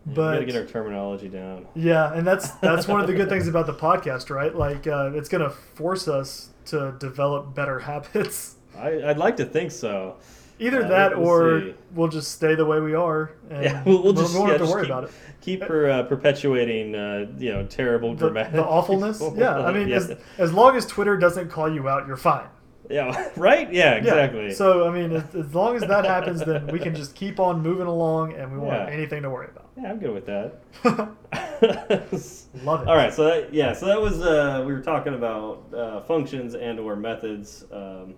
[0.06, 1.66] Yeah, we but gotta get our terminology down.
[1.74, 4.54] Yeah, and that's that's one of the good things about the podcast, right?
[4.54, 8.56] Like uh, it's going to force us to develop better habits.
[8.78, 10.16] I, I'd like to think so.
[10.58, 11.74] Either Uh, that, we'll or see.
[11.94, 14.58] we'll just stay the way we are, and Yeah, we'll, we'll we just won't yeah,
[14.58, 15.10] have to worry keep, about it.
[15.40, 18.52] Keep per, uh, perpetuating, uh, you know, terrible The, grammatics.
[18.52, 19.20] the awfulness.
[19.36, 19.96] Yeah, I mean, yeah.
[19.96, 22.46] as, as long as Twitter doesn't call you out, you're fine.
[22.90, 23.72] Yeah, right.
[23.72, 24.52] Yeah, Yeah, exactly.
[24.54, 27.62] So I mean, as, as long as that happens, then we can just keep on
[27.62, 29.68] moving along, and we won't have anything to worry about.
[29.76, 30.60] yeah, I'm good with that.
[32.64, 32.88] Love it.
[32.88, 36.54] All right, so that, yeah, so that was uh, we were talking about uh, functions
[36.54, 37.64] and or methods.
[37.72, 38.14] Um,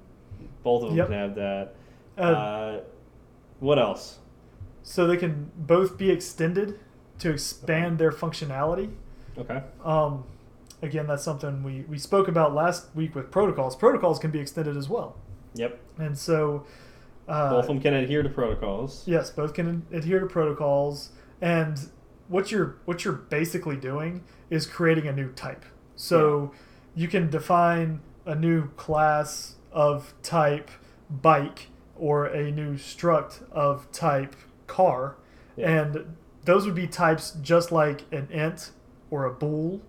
[0.63, 1.07] both of them Yep.
[1.09, 1.75] can have that.
[2.17, 2.81] Uh, Uh,
[3.61, 4.19] what else?
[4.87, 6.79] so they can both be extended
[7.19, 8.91] to expand their functionality.
[9.39, 9.63] Okay.
[9.83, 10.25] Um,
[10.85, 13.75] again, that's something we, we spoke about last week with protocols.
[13.75, 15.17] Protocols can be extended as well.
[15.55, 15.81] Yep.
[15.99, 16.65] And so,
[17.29, 19.03] uh, Both of them can adhere to protocols.
[19.07, 21.11] yes, both can adhere to protocols.
[21.41, 21.79] And
[22.29, 25.65] what you're what you're basically doing is creating a new type.
[25.97, 26.53] So
[26.95, 30.71] you can define a new class of type
[31.11, 34.35] bike or a new struct of type
[34.67, 35.17] car,
[35.57, 35.71] Yeah.
[35.83, 38.71] and those would be types just like an int
[39.11, 39.81] or a bool.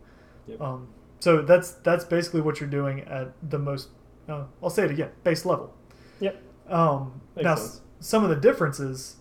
[0.47, 0.61] Yep.
[0.61, 0.87] Um,
[1.19, 3.89] so that's that's basically what you're doing at the most.
[4.29, 5.73] Uh, I'll say it again, base level.
[6.19, 6.41] Yep.
[6.69, 7.81] Um, now, sense.
[7.99, 9.17] some of the differences,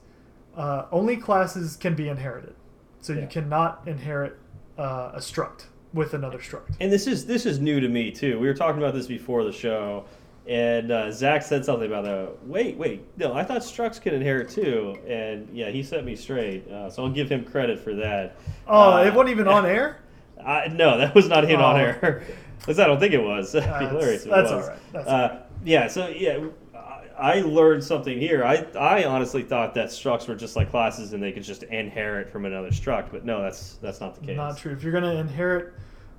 [0.56, 2.54] uh, only classes can be inherited.
[3.00, 3.22] So Yeah.
[3.22, 4.38] you cannot inherit
[4.78, 5.66] uh, a struct.
[5.92, 6.74] with another struct.
[6.80, 8.38] and this is this is new to me too.
[8.40, 10.06] We were talking about this before the show,
[10.48, 12.44] and uh, Zach said something about that.
[12.46, 16.66] Wait, wait, no, I thought structs can inherit too, and yeah, he set me straight.
[16.68, 18.34] Uh, so I'll give him credit for that.
[18.66, 19.98] Oh, Uh, it wasn't even on air.
[20.42, 21.78] I, no, that was not him on Oh.
[21.78, 22.24] air.
[22.62, 23.52] At least I don't think it was.
[23.52, 24.24] That'd be That's- hilarious.
[24.24, 24.78] that's all right.
[24.92, 25.86] That's uh, Yeah.
[25.88, 28.42] So yeah, I I learned something here.
[28.44, 32.30] I I honestly thought that structs were just like classes and they could just inherit
[32.30, 34.36] from another struct, but no, that's that's not the case.
[34.36, 34.72] Not true.
[34.72, 35.74] If you're going to inherit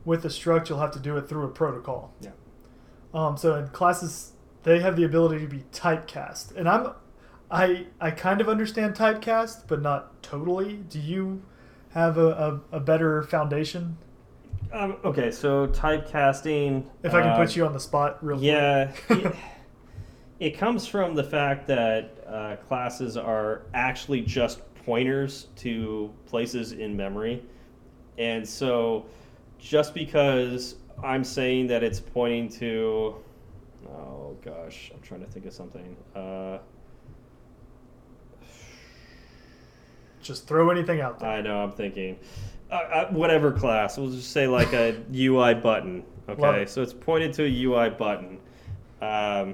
[0.05, 2.13] with a struct, you'll have to do it through a protocol.
[2.21, 2.29] Yeah.
[3.13, 6.91] Um, so in classes, they have the ability to be typecast, and I'm,
[7.49, 10.73] I I kind of understand typecast, but not totally.
[10.89, 11.41] Do you
[11.95, 13.97] have a, a, a better foundation?
[14.71, 16.85] Um, okay, so typecasting.
[17.01, 18.91] If I can uh, put you on the spot, real Yeah.
[19.07, 19.25] quick.
[19.25, 19.35] it,
[20.39, 26.95] it comes from the fact that uh, classes are actually just pointers to places in
[26.95, 27.41] memory.
[28.17, 29.05] And so
[29.57, 33.15] just because I'm saying that it's pointing to.
[33.87, 34.91] Oh, gosh.
[34.93, 35.95] I'm trying to think of something.
[36.13, 36.57] Uh,
[40.25, 41.29] Just throw anything out there.
[41.29, 42.17] I know, I'm thinking.
[42.71, 46.03] Uh, uh, whatever class, we'll just say like a UI button.
[46.27, 48.39] Okay, so it's pointed to a UI button.
[49.01, 49.53] Um,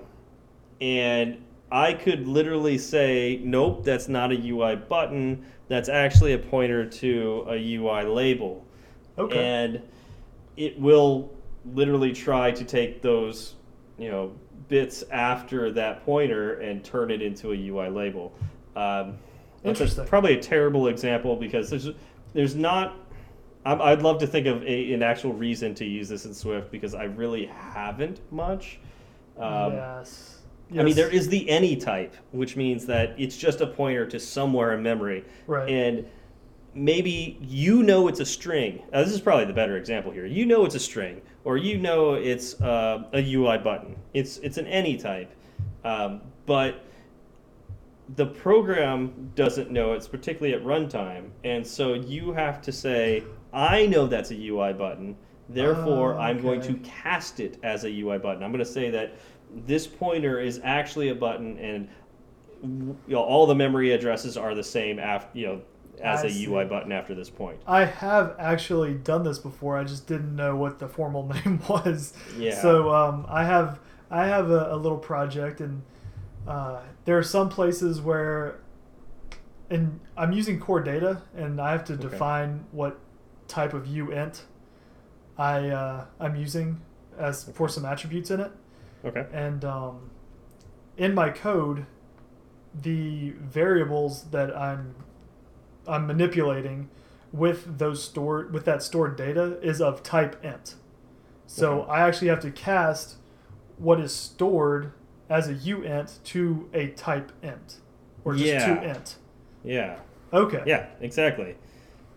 [0.79, 5.45] and I could literally say, nope, that's not a UI button.
[5.67, 8.65] That's actually a pointer to a UI label.
[9.17, 9.37] Okay.
[9.37, 9.81] And
[10.55, 11.33] it will
[11.73, 13.55] literally try to take those,
[13.97, 14.31] you know,
[14.69, 18.33] bits after that pointer and turn it into a UI label.
[18.77, 19.17] Um,
[19.63, 20.05] Interesting.
[20.05, 21.89] probably a terrible example because there's
[22.33, 22.97] there's not.
[23.63, 26.71] I'm, I'd love to think of a, an actual reason to use this in Swift
[26.71, 28.79] because I really haven't much.
[29.37, 30.39] Um, yes.
[30.79, 34.19] I mean, there is the any type, which means that it's just a pointer to
[34.19, 35.25] somewhere in memory.
[35.45, 35.69] Right.
[35.69, 36.05] And
[36.73, 38.81] maybe you know it's a string.
[38.93, 40.25] Uh, this is probably the better example here.
[40.25, 43.95] You know it's a string, or you know it's uh, a UI button.
[44.13, 45.31] It's it's an any type,
[45.83, 46.85] um, but
[48.15, 53.85] the program doesn't know it's particularly at runtime, and so you have to say, "I
[53.87, 55.15] know that's a UI button."
[55.49, 58.41] Therefore, Oh, I'm going to cast it as a UI button.
[58.43, 59.15] I'm going to say that
[59.53, 61.89] this pointer is actually a button, and
[62.63, 65.61] you know, all the memory addresses are the same after you know
[66.01, 66.47] as I a see.
[66.47, 67.59] UI button after this point.
[67.67, 69.77] I have actually done this before.
[69.77, 72.13] I just didn't know what the formal name was.
[72.37, 72.59] Yeah.
[72.61, 75.81] So um, I have I have a, a little project, and
[76.47, 78.59] uh, there are some places where,
[79.69, 82.03] and I'm using core data, and I have to Okay.
[82.09, 82.99] define what
[83.47, 84.41] type of uint
[85.37, 86.81] I uh, I'm using
[87.17, 88.51] as for some attributes in it,
[89.05, 89.25] Okay.
[89.33, 90.11] and um,
[90.97, 91.85] in my code,
[92.79, 94.95] the variables that I'm
[95.87, 96.89] I'm manipulating
[97.33, 100.75] with those stored with that stored data is of type int.
[101.47, 101.91] So Okay.
[101.91, 103.15] I actually have to cast
[103.77, 104.91] what is stored
[105.31, 107.77] as a uint to a type int,
[108.25, 108.75] or just Yeah.
[108.75, 109.15] to int.
[109.63, 109.99] Yeah.
[110.33, 110.61] Okay.
[110.65, 110.87] Yeah.
[110.99, 111.55] Exactly.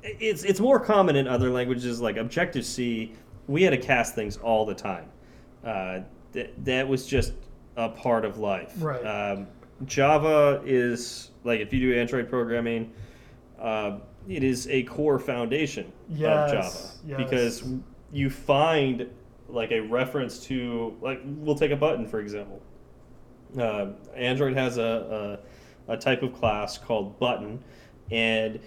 [0.03, 3.12] It's it's more common in other languages like Objective C.
[3.46, 5.07] We had to cast things all the time.
[5.64, 6.00] Uh,
[6.33, 7.33] that that was just
[7.77, 8.74] a part of life.
[8.79, 9.00] Right.
[9.03, 9.46] Um,
[9.87, 12.92] Java is like if you do Android programming,
[13.61, 13.98] uh,
[14.29, 17.16] it is a core foundation Yes, of Java yes.
[17.18, 17.72] because
[18.12, 19.07] you find
[19.48, 22.61] like a reference to like we'll take a button for example.
[23.58, 23.86] Uh,
[24.16, 25.38] Android has a,
[25.88, 27.62] a a type of class called button,
[28.10, 28.58] and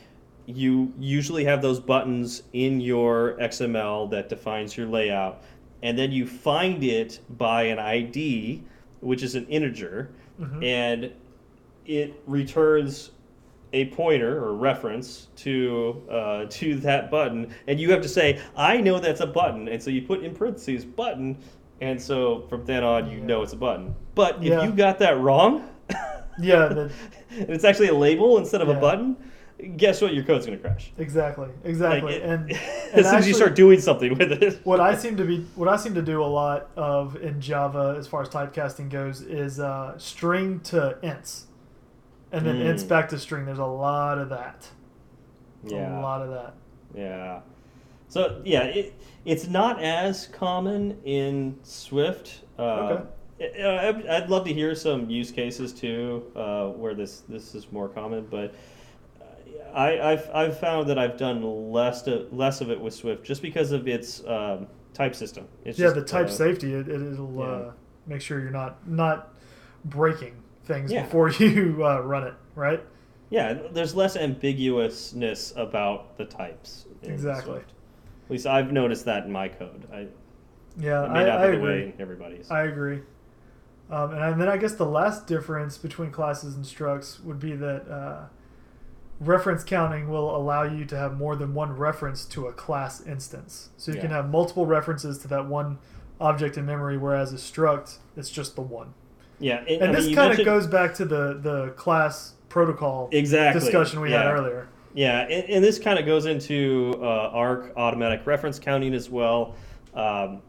[0.46, 5.42] you usually have those buttons in your XML that defines your layout,
[5.82, 8.64] and then you find it by an ID,
[9.02, 10.64] which is an integer, Mhm.
[10.64, 11.12] and
[11.88, 13.12] it returns
[13.74, 18.80] a pointer or reference to uh, to that button, and you have to say, "I
[18.80, 21.38] know that's a button," and so you put in parentheses "button,"
[21.82, 23.26] and so from then on, you Yeah.
[23.26, 23.96] know it's a button.
[24.16, 24.64] But if Yeah.
[24.64, 25.68] you got that wrong,
[26.40, 26.92] Yeah, the-
[27.32, 28.78] and it's actually a label instead of Yeah.
[28.78, 29.18] a button,
[29.76, 30.14] guess what?
[30.14, 30.92] Your code's gonna crash.
[31.00, 31.48] Exactly.
[31.48, 32.14] Like, Exactly.
[32.18, 32.60] it- and, as
[32.94, 35.68] and soon as you start doing something with it, what I seem to be what
[35.68, 39.60] I seem to do a lot of in Java as far as typecasting goes is
[39.60, 41.46] uh, string to ints,
[42.32, 42.74] and then Mm.
[42.76, 43.46] ints back to string.
[43.46, 44.68] There's a lot of that.
[45.64, 46.54] yeah, A lot of that.
[46.96, 47.40] Yeah.
[48.08, 48.94] So yeah, it,
[49.26, 52.42] it's not as common in Swift.
[52.58, 53.04] Uh, Okay.
[53.40, 57.88] I- I'd, love to hear some use cases too, uh, where this this is more
[57.88, 58.26] common.
[58.32, 58.56] But
[59.74, 63.44] I, I've I've found that I've done less to, less of it with Swift just
[63.44, 65.48] because of its um, type system.
[65.66, 67.44] It's yeah, just, the type uh, safety it, it, it'll yeah.
[67.44, 67.72] uh,
[68.08, 69.34] make sure you're not not
[69.86, 70.34] breaking
[70.66, 71.04] things Yeah.
[71.04, 72.34] before you uh, run it.
[72.56, 72.84] Right.
[73.30, 76.86] Yeah, there's less ambiguousness about the types.
[77.04, 77.56] in Exactly.
[77.56, 77.74] Swift.
[78.28, 79.88] At least I've noticed that in my code.
[79.92, 80.08] I,
[80.78, 81.94] Yeah, I, I agree.
[81.98, 82.52] everybody's.
[82.52, 83.00] I agree.
[83.90, 87.90] Um, and then I guess the last difference between classes and structs would be that
[87.90, 88.26] uh,
[89.22, 93.70] reference counting will allow you to have more than one reference to a class instance.
[93.78, 95.78] So you can have multiple references to that one
[96.20, 98.94] object in memory, whereas a struct, it's just the one.
[99.40, 103.62] yeah, it, And I this kind of goes back to the, the class protocol exactly
[103.62, 104.68] discussion we had earlier.
[104.94, 109.56] Yeah, and, and this kind of goes into uh, ARC automatic reference counting as well.
[109.94, 110.42] Um,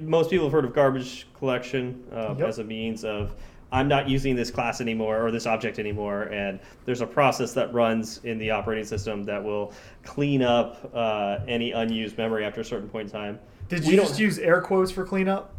[0.00, 2.48] most people have heard of garbage collection uh, Yep.
[2.48, 3.34] as a means of
[3.72, 7.72] I'm not using this class anymore or this object anymore, and there's a process that
[7.72, 9.72] runs in the operating system that will
[10.04, 13.38] clean up uh, any unused memory after a certain point in time.
[13.68, 15.54] Did you just use air quotes for cleanup?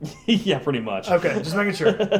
[0.26, 1.08] yeah, pretty much.
[1.08, 1.92] Okay, just making sure.
[1.94, 2.12] but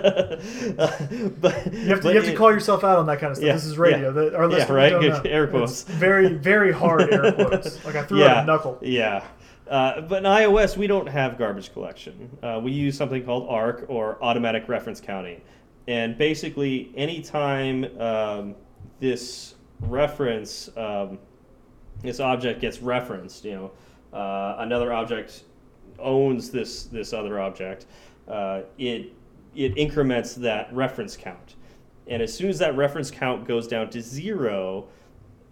[1.72, 3.46] You have to, you have to call yourself out on that kind of stuff.
[3.46, 4.06] Yeah, this is radio.
[4.06, 4.10] yeah.
[4.10, 4.90] The, our Yeah, right?
[4.90, 5.30] don't Good know.
[5.30, 5.82] air It's quotes.
[5.82, 7.84] very, very hard air quotes.
[7.84, 8.78] Like I threw out a knuckle.
[8.80, 9.24] Yeah.
[9.68, 12.30] Uh, but in iOS, we don't have garbage collection.
[12.42, 15.40] Uh, we use something called ARC or automatic reference counting.
[15.88, 18.54] And basically, anytime um,
[19.00, 21.18] this reference, um,
[22.00, 23.52] this object gets referenced, you
[24.12, 25.42] know, uh, another object
[25.98, 27.86] owns this this other object,
[28.28, 29.12] uh, it
[29.54, 31.54] it increments that reference count.
[32.08, 34.86] And as soon as that reference count goes down to zero,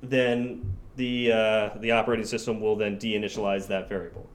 [0.02, 0.64] then
[0.96, 4.28] the uh, the operating system will then deinitialize that variable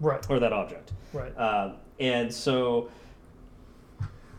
[0.00, 0.92] Right, or that object.
[1.12, 1.36] right.
[1.38, 2.88] Um, and so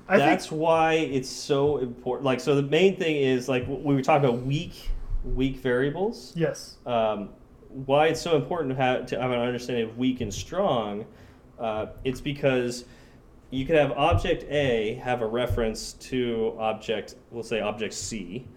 [0.10, 2.26] I that's think why it's so important.
[2.26, 4.90] Like, so the main thing is like we were talking about weak
[5.24, 6.34] weak variables.
[6.36, 6.78] yes.
[6.86, 7.30] Um,
[7.74, 11.06] why it's so important to have to have an understanding of weak and strong.
[11.60, 12.86] Uh, it's because
[13.50, 18.48] you could have object A have a reference to object, we'll say object C,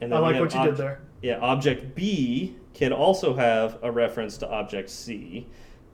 [0.00, 1.00] and I we like what you did there.
[1.22, 5.46] yeah, object B can also have a reference to object C.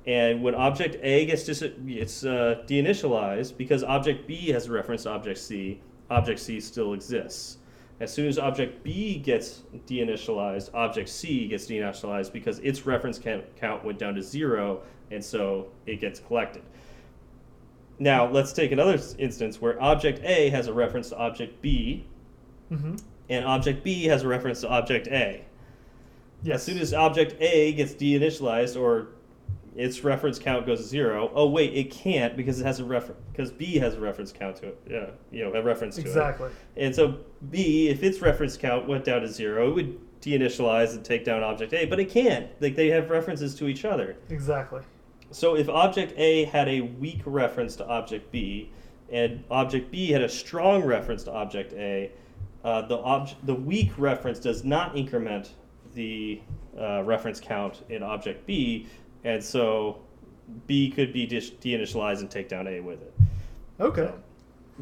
[0.07, 5.05] And when object A gets dis- it's uh, deinitialized, because object B has a reference
[5.05, 7.59] to object C, object C still exists.
[8.01, 13.85] As soon as object B gets deinitialized, object C gets deinitialized because its reference count,
[13.85, 16.63] went down to zero, and so it gets collected.
[18.01, 22.05] Now, let's take another instance where object A has a reference to object B,
[22.69, 22.97] hmm
[23.31, 25.43] and object B has a reference to object A.
[26.43, 26.57] Yes.
[26.57, 29.09] As soon as object A gets deinitialized or
[29.77, 33.21] its reference count goes to zero, oh wait, it can't because it has a reference
[33.33, 34.81] because B has a reference count to it.
[34.89, 36.07] Yeah, you know, a reference to it.
[36.07, 36.51] exactly.
[36.77, 37.19] And so
[37.51, 41.43] B, if its reference count went down to zero, it would deinitialize and take down
[41.43, 42.49] object A, but it can't.
[42.61, 44.17] Like they have references to each other.
[44.31, 44.83] Exactly.
[45.31, 48.71] So if object A had a weak reference to object B,
[49.11, 52.11] and object B had a strong reference to object A,
[52.63, 55.55] uh, the the weak reference does not increment
[55.95, 56.41] the
[56.79, 58.87] uh, reference count in object B,
[59.25, 59.99] and so
[60.67, 63.15] B could be deinitialized and take down A with it.
[63.81, 64.03] Okay.
[64.07, 64.15] So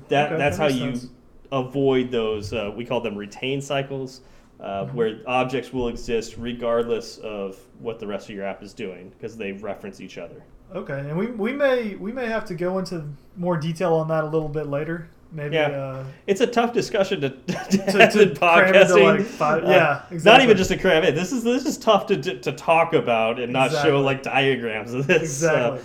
[0.09, 1.09] that Okay, that's that how you sense.
[1.52, 2.52] avoid those.
[2.52, 4.22] Uh, we call them retain cycles,
[4.61, 4.94] uh, Mhm.
[4.94, 9.37] where objects will exist regardless of what the rest of your app is doing because
[9.37, 10.42] they reference each other.
[10.74, 10.98] Okay.
[11.00, 13.05] And we, we may we may have to go into
[13.37, 15.09] more detail on that a little bit later.
[15.32, 15.54] Maybe.
[15.56, 15.68] Yeah.
[15.68, 19.18] Uh, It's a tough discussion to, to, to, to in cram into podcasting.
[19.18, 20.02] like five, Uh, yeah.
[20.10, 20.30] Exactly.
[20.30, 21.14] Not even just to cram it.
[21.14, 23.90] This is this is tough to to talk about and not Exactly.
[23.90, 25.22] show like diagrams of this.
[25.22, 25.78] Exactly.
[25.78, 25.82] Uh,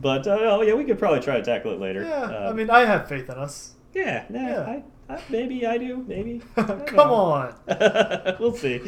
[0.00, 2.02] but uh, oh yeah, we could probably try to tackle it later.
[2.02, 2.22] yeah.
[2.22, 3.74] Uh, I mean, I have faith in us.
[3.94, 4.60] yeah, nah, Yeah.
[5.08, 6.40] I, I, maybe I do, maybe.
[6.56, 7.54] I Come on.
[8.40, 8.78] we'll see.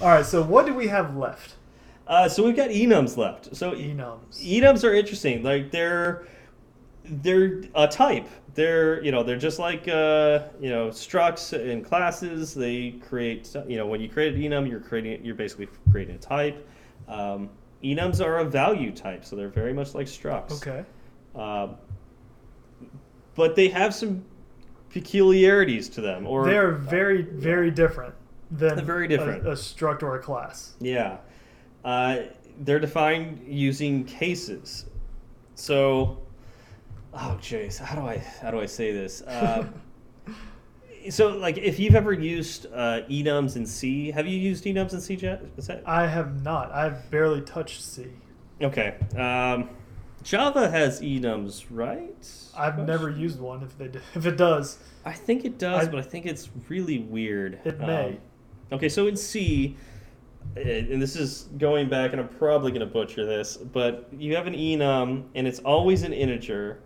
[0.00, 0.24] All right.
[0.26, 1.54] So what do we have left?
[2.06, 3.56] uh, so we've got enums left.
[3.56, 4.38] So Enums.
[4.40, 5.42] enums are interesting.
[5.42, 6.26] Like they're
[7.04, 8.28] they're a type.
[8.54, 12.54] They're you know they're just like uh, you know structs and classes.
[12.54, 16.18] They create you know when you create an enum, you're creating you're basically creating a
[16.18, 16.66] type.
[17.08, 17.50] Um,
[17.82, 20.52] enums are a value type, so they're very much like structs.
[20.66, 20.84] Okay.
[21.34, 21.76] Um,
[23.34, 24.24] but they have some
[24.90, 26.26] peculiarities to them.
[26.26, 28.14] Or They're very very different
[28.50, 29.46] than They're very different.
[29.46, 30.74] A, a struct or a class.
[30.80, 31.18] Yeah.
[31.84, 32.22] Uh,
[32.60, 34.86] they're defined using cases.
[35.56, 36.18] So,
[37.14, 39.22] oh jeez, how do I how do I say this?
[39.26, 39.74] Um,
[41.10, 45.00] so, like, if you've ever used uh, enums in C, have you used enums in
[45.00, 46.72] C, that I have not.
[46.72, 48.06] I've barely touched C.
[48.62, 48.96] okay?
[49.16, 49.68] Um,
[50.22, 52.26] Java has enums, right?
[52.56, 53.62] I've never used one.
[53.62, 56.48] If they do, if it does, I think it does, I- but I think it's
[56.68, 57.60] really weird.
[57.64, 58.06] it may.
[58.08, 58.18] Um,
[58.72, 59.76] Okay, so in C,
[60.56, 64.34] uh, and this is going back, and I'm probably going to butcher this, but you
[64.34, 66.80] have an enum, and it's always an integer,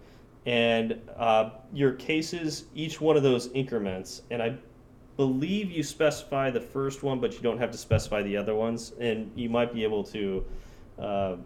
[0.49, 4.57] and uh, your cases, each one of those increments, and I
[5.19, 8.95] believe you specify the first one, but you don't have to specify the other ones,
[8.99, 10.43] and you might be able to
[10.99, 11.37] uh,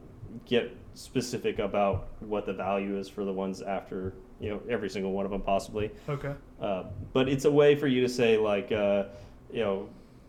[0.47, 5.11] get specific about what the value is for the ones after you know every single
[5.11, 5.91] one of them possibly.
[6.09, 6.35] Okay.
[6.61, 9.07] Uh, but it's a way for you to say like uh,
[9.53, 9.89] you know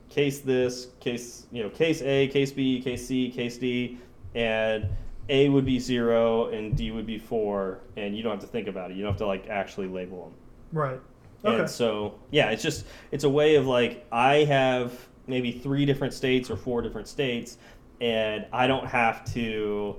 [0.09, 3.99] case this case you know case A, case B, case C, case D,
[4.33, 4.89] and
[5.29, 8.67] A would be zero and D would be four, and you don't have to think
[8.67, 8.97] about it.
[8.97, 10.33] You don't have to like actually label them.
[10.71, 10.99] Right.
[11.45, 11.59] Okay.
[11.59, 16.13] And so, yeah, it's just it's a way of like I have maybe three different
[16.13, 17.57] states or four different states,
[18.01, 19.95] and I don't have to,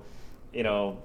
[0.52, 1.02] you know,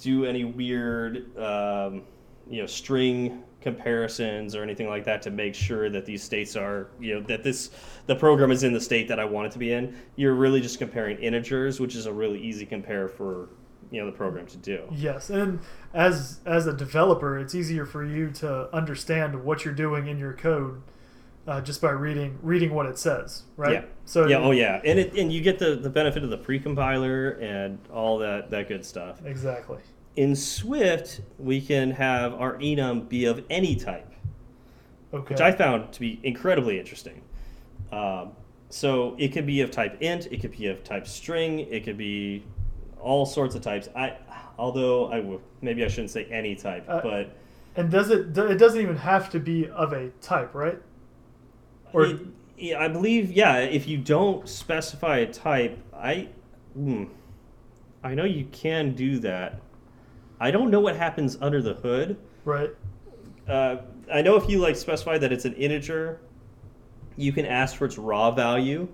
[0.00, 2.02] do any weird, um,
[2.48, 6.86] you know, string comparisons or anything like that to make sure that these states are,
[7.00, 7.70] you know, that this
[8.06, 9.96] the program is in the state that I want it to be in.
[10.14, 13.48] You're really just comparing integers, which is a really easy compare for
[13.90, 14.86] you know the program to do.
[14.92, 15.58] Yes, and
[15.92, 20.34] as as a developer, it's easier for you to understand what you're doing in your
[20.34, 20.82] code
[21.46, 23.72] uh, just by reading reading what it says, right?
[23.72, 23.84] Yeah.
[24.04, 27.40] So yeah, oh yeah, and it and you get the the benefit of the precompiler
[27.42, 29.24] and all that that good stuff.
[29.24, 29.78] exactly.
[30.16, 34.10] In Swift, we can have our enum be of any type,
[35.12, 35.34] Okay.
[35.34, 37.20] which I found to be incredibly interesting.
[37.90, 38.32] Um,
[38.68, 41.96] so it could be of type int, it could be of type string, it could
[41.98, 42.44] be
[43.00, 43.88] all sorts of types.
[43.96, 44.16] I,
[44.58, 45.24] although I
[45.62, 47.36] maybe I shouldn't say any type, Uh, but
[47.76, 48.36] and does it?
[48.38, 50.78] It doesn't even have to be of a type, right?
[51.92, 52.20] Or It-
[52.56, 56.28] yeah, I believe, yeah, if you don't specify a type, I,
[56.72, 57.04] hmm,
[58.04, 59.60] I know you can do that.
[60.44, 62.18] I don't know what happens under the hood.
[62.44, 62.68] right?
[63.48, 63.76] Uh,
[64.12, 66.20] I know if you like specify that it's an integer,
[67.16, 68.86] you can ask for its raw value,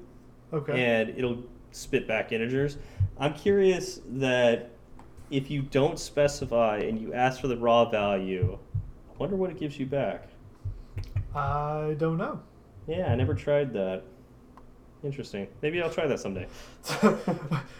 [0.53, 0.81] Okay.
[0.81, 1.43] and it'll
[1.73, 2.77] spit back integers.
[3.19, 4.71] I'm curious that
[5.33, 8.57] if you don't specify and you ask for the raw value,
[9.13, 10.29] I wonder what it gives you back.
[11.35, 12.41] I don't know.
[12.87, 14.05] Yeah, I never tried that.
[15.03, 15.47] Interesting.
[15.63, 16.47] Maybe I'll try that someday.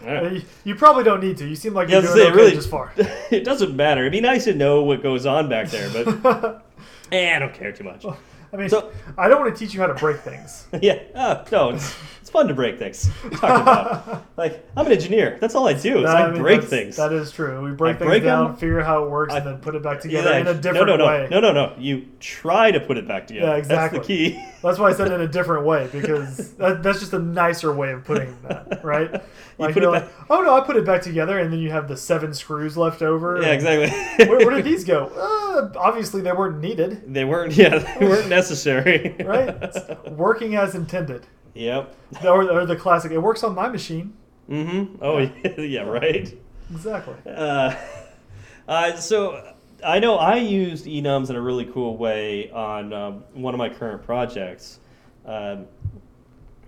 [0.03, 1.47] you, you probably don't need to.
[1.47, 2.93] You seem like Yeah, you're doing say, okay really, just far.
[2.97, 4.01] it doesn't matter.
[4.01, 6.65] It'd be nice to know what goes on back there, but
[7.11, 8.05] eh, I don't care too much.
[8.53, 10.65] I mean, So- I don't want to teach you how to break things.
[10.81, 13.09] yeah, oh, no, it's, it's fun to break things.
[14.37, 15.37] Like I'm an engineer.
[15.39, 16.95] That's all I do is I, mean, break things.
[16.95, 17.61] That is true.
[17.63, 18.55] We break I things break down, 'em.
[18.55, 20.53] figure out how it works, I- and then put it back together Yeah, in a
[20.55, 21.27] no, different no, no, way.
[21.29, 21.75] No, no, no.
[21.77, 23.47] You try to put it back together.
[23.47, 23.99] Yeah, exactly.
[23.99, 24.45] That's the key.
[24.63, 27.91] That's why I said in a different way because that, that's just a nicer way
[27.91, 29.11] of putting that, right?
[29.59, 31.69] Like put you're it like, oh no, I put it back together, and then you
[31.69, 33.39] have the seven screws left over.
[33.43, 34.25] yeah, exactly.
[34.27, 35.05] Where, where did these go?
[35.15, 37.55] Uh, obviously, they weren't needed, They weren't.
[37.55, 39.15] Yeah, they weren't necessary.
[39.23, 39.49] right?
[39.61, 41.95] It's working as intended, yep.
[42.23, 43.11] or, or the classic.
[43.11, 44.13] It works on my machine.
[44.49, 44.97] Mm-hmm.
[45.01, 46.33] Oh yeah, yeah right.
[46.71, 47.15] Exactly.
[47.25, 47.75] Uh,
[48.67, 49.53] uh, so
[49.85, 53.69] I know I used enums in a really cool way on um, one of my
[53.69, 54.79] current projects.
[55.25, 55.65] Um,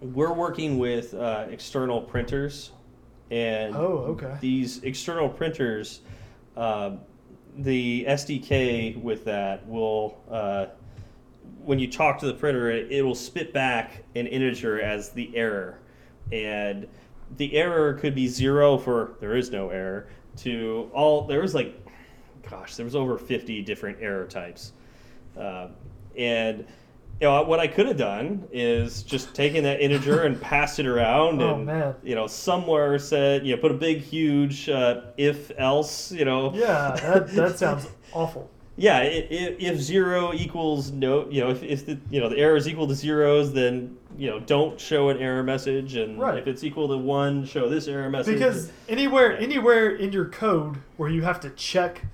[0.01, 2.71] we're working with uh, external printers,
[3.31, 4.37] and Oh, okay.
[4.41, 6.01] these external printers,
[6.55, 6.99] um
[7.55, 10.65] the SDK with that will, uh,
[11.63, 15.35] when you talk to the printer, it, it will spit back an integer as the
[15.35, 15.79] error,
[16.31, 16.87] and
[17.37, 20.07] the error could be zero for there is no error
[20.37, 21.75] to all there was like,
[22.49, 24.73] gosh, there was over fifty different error types,
[25.39, 25.67] uh,
[26.17, 26.65] and.
[27.21, 30.87] You know, what I could have done is just taken that integer and passed it
[30.87, 31.95] around, Oh, and man.
[32.03, 36.51] you know, somewhere said, you know, put a big, huge uh, if else, you know.
[36.53, 38.49] Yeah, that, that sounds awful.
[38.75, 42.37] Yeah, i- i- if zero equals no, you know, if, if the you know the
[42.37, 46.39] error is equal to zeros, then you know don't show an error message, and Right.
[46.39, 48.33] if it's equal to one, show this error message.
[48.35, 52.05] Because anywhere anywhere in your code where you have to check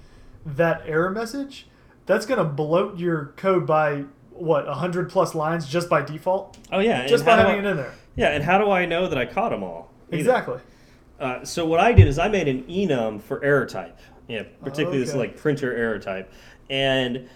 [0.45, 1.67] that error message,
[2.05, 7.05] that's gonna bloat your code by what hundred plus lines just by default, oh yeah,
[7.07, 7.93] just by having I- it in there.
[8.17, 9.91] Yeah, and how do I know that I caught them all?
[10.11, 10.17] either?
[10.17, 10.57] Exactly.
[11.21, 13.97] Uh, so what I did is I made an enum for error type,
[14.27, 15.19] yeah, particularly this Okay.
[15.19, 16.31] like printer error type,
[16.69, 17.27] and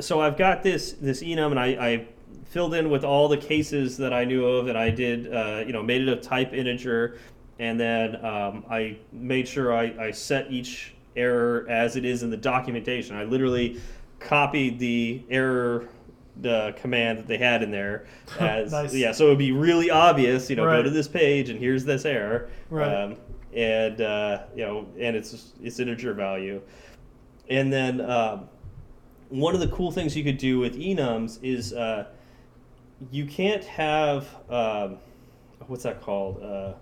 [0.00, 2.06] so I've got this this enum, and I, I
[2.46, 5.72] filled in with all the cases that I knew of, and I did uh, you
[5.72, 7.18] know made it a type integer,
[7.58, 12.30] and then um, I made sure I, I set each error as it is in
[12.30, 13.16] the documentation.
[13.16, 13.80] I literally
[14.18, 15.88] copied the error
[16.40, 18.06] the command that they had in there
[18.40, 18.92] as Nice.
[18.92, 21.84] yeah so it would be really obvious you know go to this page and here's
[21.84, 22.92] this error Right.
[22.92, 23.16] um,
[23.54, 26.60] and uh, you know, and it's it's integer value.
[27.48, 28.48] And then um,
[29.34, 32.06] one of the cool things you could do with enums is uh,
[33.10, 34.98] you can't have um,
[35.66, 36.74] what's that called uh,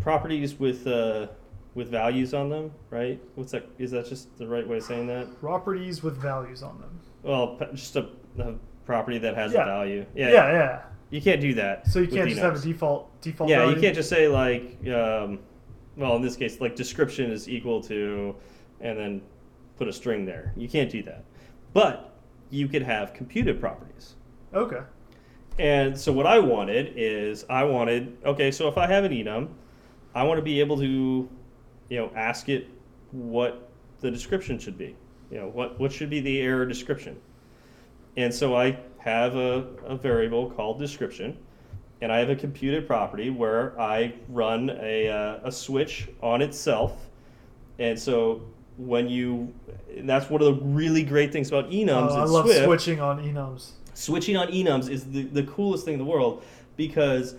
[0.00, 1.28] properties with uh,
[1.76, 3.20] with values on them, right?
[3.36, 3.68] What's that?
[3.78, 5.38] Is that just the right way of saying that?
[5.40, 6.98] Properties with values on them.
[7.22, 8.08] Well, just a,
[8.40, 8.54] a
[8.84, 9.62] property that has Yeah.
[9.62, 10.04] a value.
[10.14, 10.52] Yeah, yeah.
[10.52, 10.82] yeah.
[11.10, 11.86] You can't do that.
[11.86, 13.50] So you can't just have a default default.
[13.50, 15.38] Yeah, you can't just say like, um,
[15.96, 18.34] well, in this case, like description is equal to,
[18.80, 19.22] and then
[19.78, 20.52] put a string there.
[20.56, 21.24] You can't do that.
[21.72, 22.14] But
[22.50, 24.14] you could have computed properties.
[24.52, 24.80] Okay.
[25.58, 29.48] And so what I wanted is I wanted okay, so if I have an enum,
[30.14, 31.28] I want to be able to,
[31.88, 32.68] you know, ask it
[33.12, 34.96] what the description should be.
[35.30, 37.20] You know, what what should be the error description.
[38.16, 41.38] And so I have a, a variable called description,
[42.00, 47.08] and I have a computed property where I run a, uh, a switch on itself.
[47.78, 48.42] And so
[48.80, 49.52] when you,
[49.96, 53.00] and that's one of the really great things about enums Oh, I love Swift switching
[53.00, 53.72] on enums.
[53.94, 56.42] switching on enums is the, the coolest thing in the world
[56.76, 57.34] because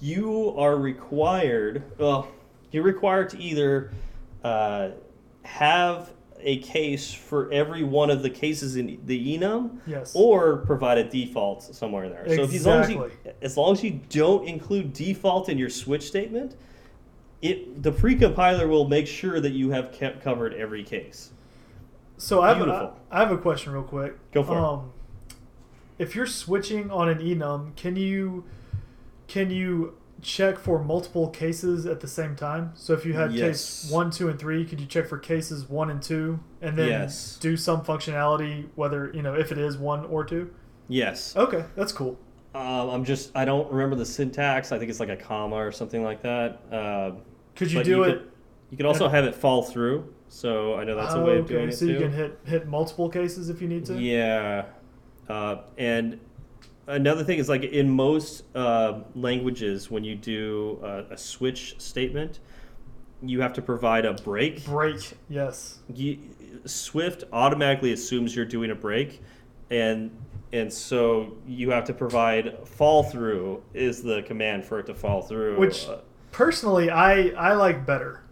[0.00, 2.28] you are required well
[2.70, 3.90] you're required to either
[4.44, 4.90] uh,
[5.42, 6.10] have
[6.40, 10.12] a case for every one of the cases in the enum Yes.
[10.14, 12.46] or provide a default somewhere in there Exactly.
[12.46, 15.70] so if, as, long as, you, as long as you don't include default in your
[15.70, 16.56] switch statement
[17.42, 21.30] it the precompiler will make sure that you have kept covered every case
[22.16, 23.00] So I have, I, Beautiful.
[23.10, 24.16] I have a question real quick.
[24.32, 24.60] Go for it.
[24.60, 24.92] um,
[25.98, 28.44] If you're switching on an enum, can you
[29.28, 32.70] can you check for multiple cases at the same time?
[32.74, 33.82] So if you had Yes.
[33.82, 36.88] case one, two, and three, could you check for cases one and two, and then
[36.88, 37.38] Yes.
[37.40, 40.50] do some functionality, whether you know if it is one or two?
[40.88, 42.18] yes Okay, that's cool.
[42.54, 44.70] Um, I'm just I don't remember the syntax.
[44.72, 46.60] I think it's like a comma or something like that.
[46.70, 47.12] Uh,
[47.56, 48.12] Could you but do you it?
[48.12, 48.30] Could,
[48.70, 50.12] you could also have it fall through.
[50.28, 51.92] So I know that's a way of okay, doing it so too.
[51.92, 54.00] you can hit hit multiple cases if you need to.
[54.00, 54.64] Yeah,
[55.28, 56.18] uh, and
[56.86, 62.40] another thing is like in most uh, languages, when you do uh, a switch statement,
[63.22, 64.64] you have to provide a break.
[64.64, 65.12] Break.
[65.28, 65.80] Yes.
[65.94, 66.18] You,
[66.64, 69.20] Swift automatically assumes you're doing a break,
[69.70, 70.10] and
[70.52, 75.22] and so you have to provide fall through is the command for it to fall
[75.22, 75.58] through.
[75.58, 75.98] Which Uh,
[76.32, 78.22] personally I I like better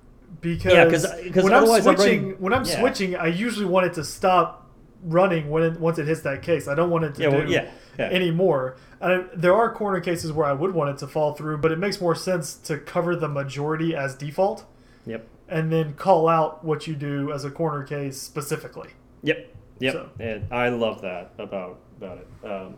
[0.41, 2.79] because Yeah, 'cause- 'cause when I'm switching running- when I'm yeah.
[2.81, 4.67] switching I usually want it to stop
[5.05, 6.69] running when it, once it hits that case.
[6.69, 8.05] I don't want it to Yeah, do well, yeah, yeah.
[8.07, 8.77] anymore.
[9.01, 11.79] And there are corner cases where I would want it to fall through, but it
[11.79, 14.65] makes more sense to cover the majority as default
[15.07, 15.27] Yep.
[15.49, 18.91] and then call out what you do as a corner case specifically.
[19.23, 19.47] Yep.
[19.79, 19.93] Yep.
[19.95, 22.47] So- And I love that about about it.
[22.47, 22.75] Um,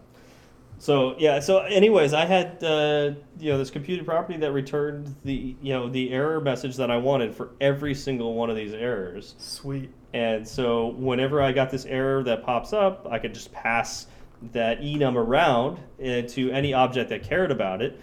[0.83, 1.39] so yeah.
[1.39, 5.89] So anyways, I had uh, you know this computed property that returned the you know
[5.89, 9.37] the error message that I wanted for every single one of these errors.
[9.39, 9.93] Sweet.
[10.13, 14.09] And so whenever I got this error that pops up, I could just pass
[14.51, 18.01] that enum around to any object that cared about it,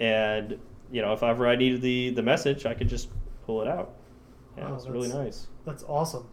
[0.00, 0.58] and
[0.90, 3.10] you know if ever I needed the the message, I could just
[3.44, 3.92] pull it out.
[4.56, 5.48] Yeah, it's really nice.
[5.66, 6.26] That's awesome.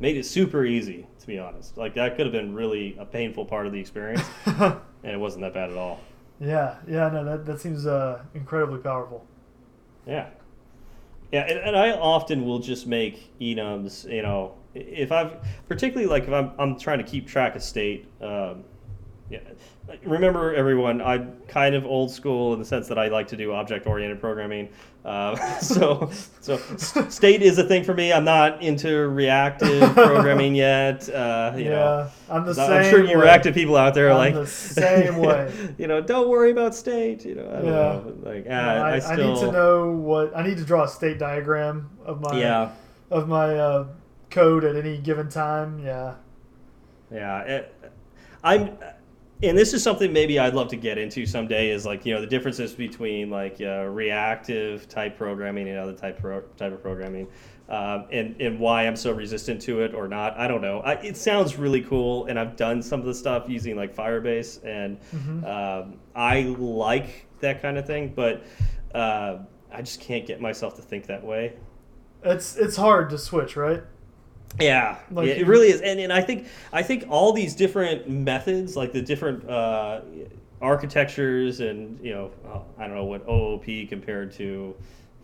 [0.00, 1.76] Made it super easy, to be honest.
[1.76, 4.24] Like that could have been really a painful part of the experience,
[5.04, 6.00] and it wasn't that bad at all.
[6.40, 9.24] yeah, yeah, no, that, that seems uh, incredibly powerful.
[10.06, 10.30] Yeah.
[11.32, 15.36] Yeah, and, and I often will just make enums, you know, if I've,
[15.68, 18.06] particularly like if I'm, I'm trying to keep track of state.
[18.20, 18.64] Um,
[19.30, 19.40] yeah.
[20.04, 23.52] Remember, everyone, I'm kind of old school in the sense that I like to do
[23.52, 24.70] object oriented programming.
[25.04, 26.10] Uh, so,
[26.40, 26.56] so
[27.08, 28.10] state is a thing for me.
[28.12, 31.08] I'm not into reactive programming yet.
[31.10, 32.70] Uh, you yeah, know, I'm the same.
[32.70, 33.24] I'm sure you way.
[33.24, 35.52] reactive people out there are I'm like the same way.
[35.78, 37.24] you know, don't worry about state.
[37.26, 37.72] You know, I don't Yeah.
[37.72, 38.14] know.
[38.22, 40.88] Like, No, ah, I, I, I need to know what I need to draw a
[40.88, 42.70] state diagram of my Yeah,
[43.10, 43.86] of my uh,
[44.30, 45.78] code at any given time.
[45.78, 46.14] Yeah,
[47.12, 47.40] yeah.
[47.42, 47.74] It,
[48.42, 48.76] I'm,
[49.48, 51.70] and this is something maybe I'd love to get into someday.
[51.70, 56.18] Is like you know the differences between like uh, reactive type programming and other type
[56.20, 57.28] pro, type of programming.
[57.66, 60.80] Um, and, and why I'm so resistant to it or not, I don't know.
[60.80, 64.62] I, it sounds really cool, and I've done some of the stuff using like Firebase,
[64.66, 65.44] and Mhm.
[65.82, 68.44] um, I like that kind of thing, but
[68.94, 69.38] uh,
[69.72, 71.54] I just can't get myself to think that way.
[72.22, 73.82] it's it's hard to switch, right?
[74.60, 78.76] Yeah, Like it really is, and and I think I think all these different methods,
[78.76, 80.02] like the different uh,
[80.62, 84.74] architectures, and you know, uh, I don't know what OOP compared to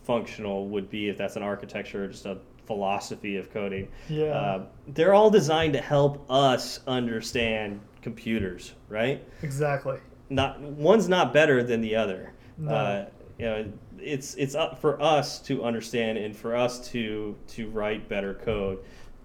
[0.02, 3.88] functional would be if that's an architecture or just a philosophy of coding.
[4.08, 4.26] Yeah.
[4.26, 9.24] Uh, they're all designed to help us understand computers, right?
[9.42, 9.98] Exactly.
[10.28, 12.32] Not one's not better than the other.
[12.58, 12.72] No.
[12.72, 13.06] Uh,
[13.38, 18.08] you know, it's it's up for us to understand and for us to to write
[18.08, 18.78] better code.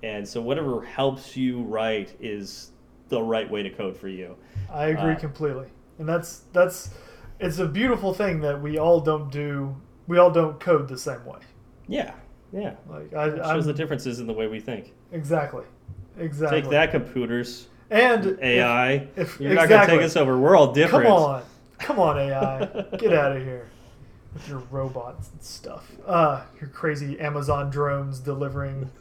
[0.05, 2.71] And so whatever helps you write is
[3.09, 4.35] the right way to code for you.
[4.71, 5.65] I agree Uh, completely,
[5.97, 6.91] and that's that's
[7.39, 9.75] it's a beautiful thing that we all don't do.
[10.07, 11.39] We all don't code the same way.
[11.87, 12.13] Yeah,
[12.53, 12.75] yeah.
[12.87, 14.93] Like I, It I'm, shows the differences in the way we think.
[15.11, 15.63] exactly,
[16.19, 16.61] exactly.
[16.61, 17.67] Take that, computers.
[17.89, 20.37] And AI, if- you're not gonna take us over.
[20.37, 21.05] We're all different.
[21.05, 21.43] Come on,
[21.79, 22.59] come on, AI,
[22.99, 23.65] get out of here
[24.35, 25.91] with your robots and stuff.
[26.05, 28.91] Uh, your crazy Amazon drones delivering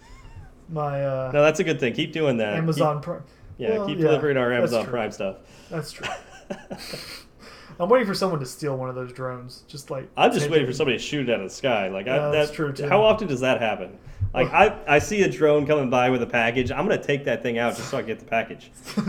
[0.68, 1.92] my uh, No, that's a good thing.
[1.94, 2.54] Keep doing that.
[2.54, 3.22] Amazon Prime.
[3.58, 4.86] Yeah, Well, keep yeah, delivering our Amazon.
[4.86, 5.36] Prime stuff.
[5.70, 6.06] That's true.
[7.80, 9.64] I'm waiting for someone to steal one of those drones.
[9.66, 11.88] Just like I'm just waiting for somebody to shoot it out of the sky.
[11.88, 12.88] Like Yeah, I, that's true, too.
[12.88, 13.98] How often does that happen?
[14.32, 16.70] Like I, I see a drone coming by with a package.
[16.72, 18.70] I'm gonna take that thing out just so I can get the package.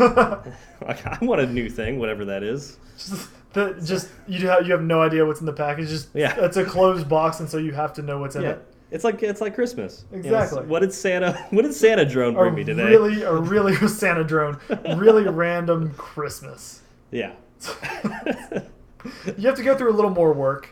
[0.88, 2.78] like I want a new thing, whatever that is.
[2.98, 5.90] just, the, just you have you have no idea what's in the package.
[5.90, 6.36] Just Yeah.
[6.38, 8.75] it's a closed box, and so you have to know what's in Yeah, it.
[8.96, 10.06] It's like it's like Christmas.
[10.12, 10.64] You know, Exactly.
[10.66, 11.34] what did Santa?
[11.52, 12.86] What did Santa drone A bring me today?
[12.86, 14.58] really, a really Santa drone,
[14.98, 16.82] really random Christmas.
[17.12, 17.34] Yeah.
[19.38, 20.70] You have to go through a little more work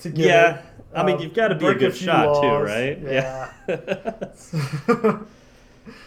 [0.00, 0.54] to get yeah.
[0.58, 0.64] it.
[0.94, 2.98] I mean, Um, you've got to be a good few shot too, right?
[3.00, 3.52] Yeah.
[3.68, 5.18] uh,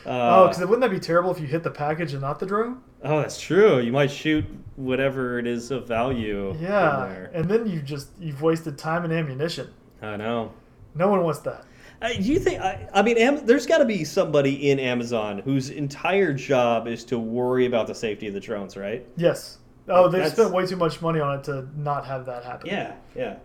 [0.05, 2.81] oh, because wouldn't that be terrible if you hit the package and not the drone?
[3.03, 3.79] oh, that's true.
[3.79, 4.45] You might shoot
[4.75, 6.49] whatever it is of value.
[6.51, 7.31] in Yeah, there.
[7.33, 9.69] and then you just you've wasted time and ammunition.
[10.01, 10.51] I know.
[10.95, 11.65] No one wants that.
[12.01, 12.59] Uh, do you think?
[12.61, 17.03] I, I mean, Am, there's got to be somebody in Amazon whose entire job is
[17.05, 19.05] to worry about the safety of the drones, right?
[19.15, 19.59] Yes.
[19.87, 22.67] Oh, they've That's- spent way too much money on it to not have that happen.
[22.67, 23.37] Yeah, yeah.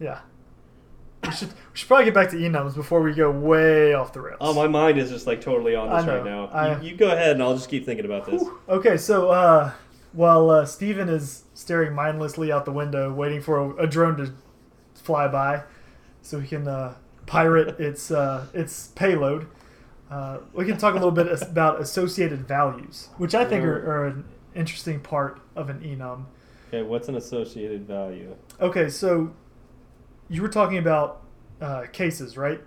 [0.00, 0.20] Yeah.
[1.24, 4.20] We should we should probably get back to enums before we go way off the
[4.20, 4.38] rails.
[4.40, 6.46] Oh, my mind is just like totally on I this right now.
[6.48, 8.42] I- you, you go ahead, and I'll just keep thinking about this.
[8.68, 9.72] Okay, so uh,
[10.12, 14.32] while uh, Steven is staring mindlessly out the window, waiting for a, a drone to
[14.94, 15.62] fly by,
[16.24, 16.94] so we can uh,
[17.26, 19.46] pirate its uh, its payload,
[20.10, 24.06] uh, we can talk a little bit about associated values, which I think are, are
[24.06, 26.24] an interesting part of an enum.
[26.68, 28.34] Okay, what's an associated value?
[28.60, 29.34] Okay, so
[30.28, 31.22] you were talking about
[31.60, 32.60] uh, cases, right?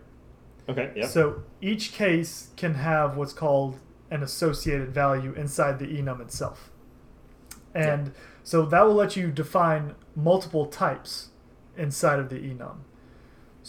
[0.69, 1.07] Okay, yeah.
[1.07, 3.79] So each case can have what's called
[4.11, 6.69] an associated value inside the enum itself.
[7.73, 11.29] And so that will let you define multiple types
[11.75, 12.77] inside of the enum.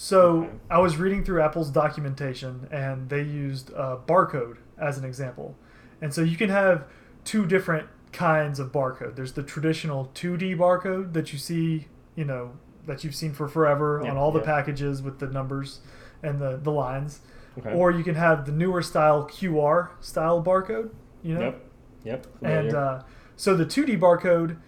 [0.01, 0.51] So Okay.
[0.71, 5.57] I was reading through Apple's documentation and they used uh, barcode as an example.
[6.01, 6.85] And so you can have
[7.25, 9.17] two different kinds of barcode.
[9.17, 12.53] There's the traditional 2D barcode that you see, you know,
[12.87, 14.45] that you've seen for forever Yeah, on all the yeah.
[14.45, 15.81] packages with the numbers
[16.23, 17.19] and the, the lines.
[17.59, 17.73] okay.
[17.75, 20.91] Or you can have the newer style QR style barcode,
[21.25, 21.41] you know?
[21.41, 21.65] Yep.
[22.05, 22.27] Yep.
[22.43, 23.03] And uh,
[23.35, 24.59] so the 2D barcode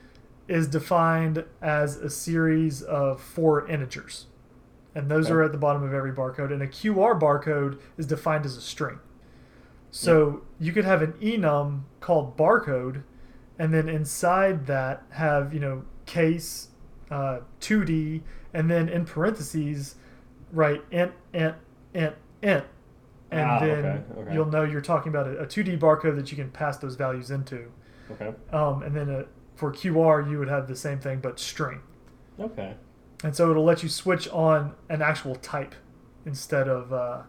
[0.48, 4.26] is defined as a series of four integers.
[4.94, 5.34] And those Okay.
[5.34, 6.52] are at the bottom of every barcode.
[6.52, 8.98] And a QR barcode is defined as a string.
[9.90, 13.02] So you could have an enum called barcode,
[13.58, 16.68] and then inside that have, you know, case,
[17.10, 18.22] uh, 2D,
[18.54, 19.96] and then in parentheses,
[20.52, 21.56] write int, int,
[21.92, 22.64] int, int.
[23.32, 24.34] And Ah, then okay, okay.
[24.34, 27.30] you'll know you're talking about a, a 2D barcode that you can pass those values
[27.30, 27.70] into.
[28.12, 28.32] okay.
[28.52, 29.24] Um, and then uh
[29.56, 31.80] for QR, you would have the same thing but string.
[32.40, 32.74] Okay.
[33.22, 35.74] And so it'll let you switch on an actual type
[36.24, 37.22] instead of uh,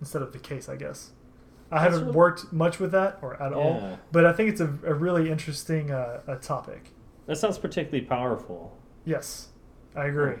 [0.00, 1.10] instead of the case, I guess.
[1.72, 3.56] I That's haven't really- worked much with that or at Yeah.
[3.56, 6.90] all, but I think it's a, a really interesting uh, a topic.
[7.26, 8.76] That sounds particularly powerful.
[9.04, 9.48] Yes,
[9.96, 10.34] I agree.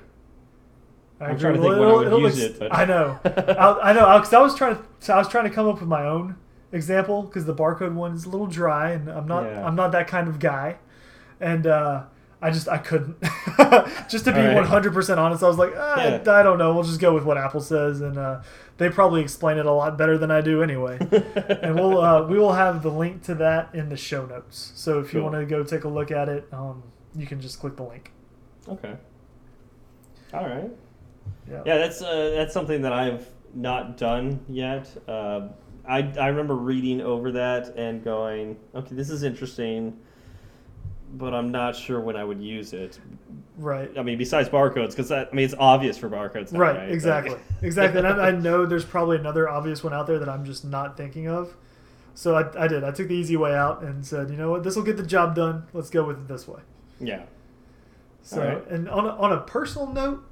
[1.20, 1.40] I I'm agree.
[1.40, 3.92] trying to think Well, when I would use ex- it, but- I know, I, I
[3.94, 6.36] know, because I was trying to, I was trying to come up with my own
[6.72, 9.66] example because the barcode one is a little dry, and I'm not, Yeah.
[9.66, 10.76] I'm not that kind of guy,
[11.40, 12.04] and uh,
[12.44, 13.16] I just, I couldn't.
[14.10, 16.16] just to be 100 percent honest, I was like, ah, Yeah.
[16.30, 16.74] I don't know.
[16.74, 18.42] We'll just go with what Apple says, and uh,
[18.76, 20.98] they probably explain it a lot better than I do anyway.
[21.62, 24.72] and we'll, uh, we will have the link to that in the show notes.
[24.74, 26.82] So if you want to go take a look at it, um,
[27.16, 28.12] you can just click the link.
[28.68, 28.94] Okay.
[30.34, 30.70] All right.
[31.48, 31.62] Yeah.
[31.64, 34.90] Yeah, that's uh, that's something that I've not done yet.
[35.08, 35.48] Uh,
[35.88, 39.96] I I remember reading over that and going, okay, this is interesting,
[41.18, 42.98] but I'm not sure when I would use it.
[43.56, 43.90] Right.
[43.96, 46.52] I mean, besides barcodes, because I mean, it's obvious for barcodes.
[46.52, 47.98] Now, Right, right, exactly, exactly.
[48.00, 50.96] And I, I know there's probably another obvious one out there that I'm just not
[50.96, 51.54] thinking of.
[52.14, 52.84] So I, I did.
[52.84, 55.02] I took the easy way out and said, you know what, this will get the
[55.06, 55.66] job done.
[55.72, 56.60] Let's go with it this way.
[57.00, 57.24] yeah.
[58.22, 58.66] So, Alright.
[58.68, 60.24] and on a, on a personal note,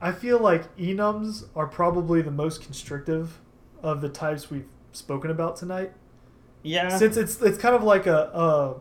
[0.00, 3.38] I feel like enums are probably the most constrictive
[3.80, 5.92] of the types we've spoken about tonight.
[6.64, 6.88] Yeah.
[6.96, 8.80] Since it's it's kind of like a a,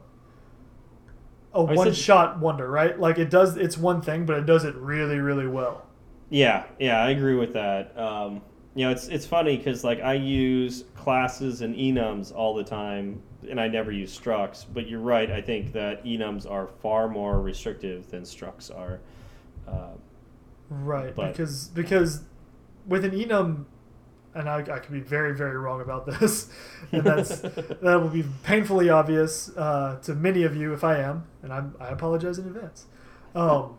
[1.54, 3.00] a said- one shot wonder, right?
[3.00, 5.86] Like it does it's one thing, but it does it really really well.
[6.30, 7.98] Yeah, yeah, I agree with that.
[7.98, 8.42] Um,
[8.74, 13.22] you know, it's it's funny because like I use classes and enums all the time,
[13.50, 14.66] and I never use structs.
[14.74, 15.30] But you're right.
[15.30, 19.00] I think that enums are far more restrictive than structs are.
[19.68, 19.90] Uh,
[20.70, 22.22] Right, But- because because
[22.88, 23.66] with an enum,
[24.36, 26.50] and I, I could be very very wrong about this,
[26.92, 31.26] and that's that will be painfully obvious uh, to many of you if I am,
[31.44, 32.86] and I'm, I apologize in advance.
[33.36, 33.78] Um,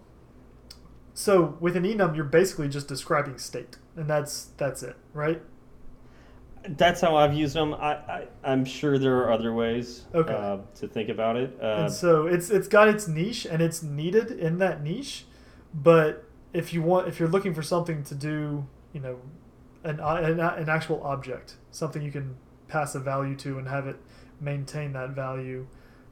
[1.15, 5.43] so with an enum, you're basically just describing state, and that's that's it, right?
[6.69, 7.75] That's how I've used them.
[7.75, 10.33] I, I I'm sure there are other ways Okay.
[10.33, 11.59] uh, to think about it.
[11.61, 15.25] Uh, and so it's it's got its niche and it's needed in that niche
[15.75, 19.19] but if you want if you're looking for something to do you know
[19.85, 22.37] an, an, an actual object something you can
[22.69, 23.97] pass a value to and have it
[24.41, 25.67] maintain that value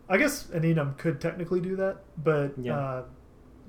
[0.08, 2.76] i guess an enum could technically do that but Yeah.
[2.78, 3.02] uh,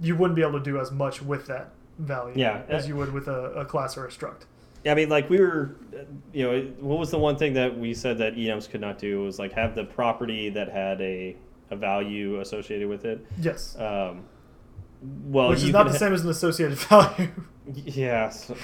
[0.01, 2.61] you wouldn't be able to do as much with that value Yeah.
[2.69, 4.45] as you would with a, a class or a struct
[4.83, 5.99] Yeah, I mean, like we were, uh,
[6.33, 9.21] you know, what was the one thing that we said that enums could not do
[9.23, 11.35] was like have the property that had a
[11.69, 13.23] a value associated with it.
[13.39, 14.23] yes Um,
[15.29, 17.29] well, which is not the same as an associated value
[17.75, 18.29] Yeah.
[18.41, 18.55] so-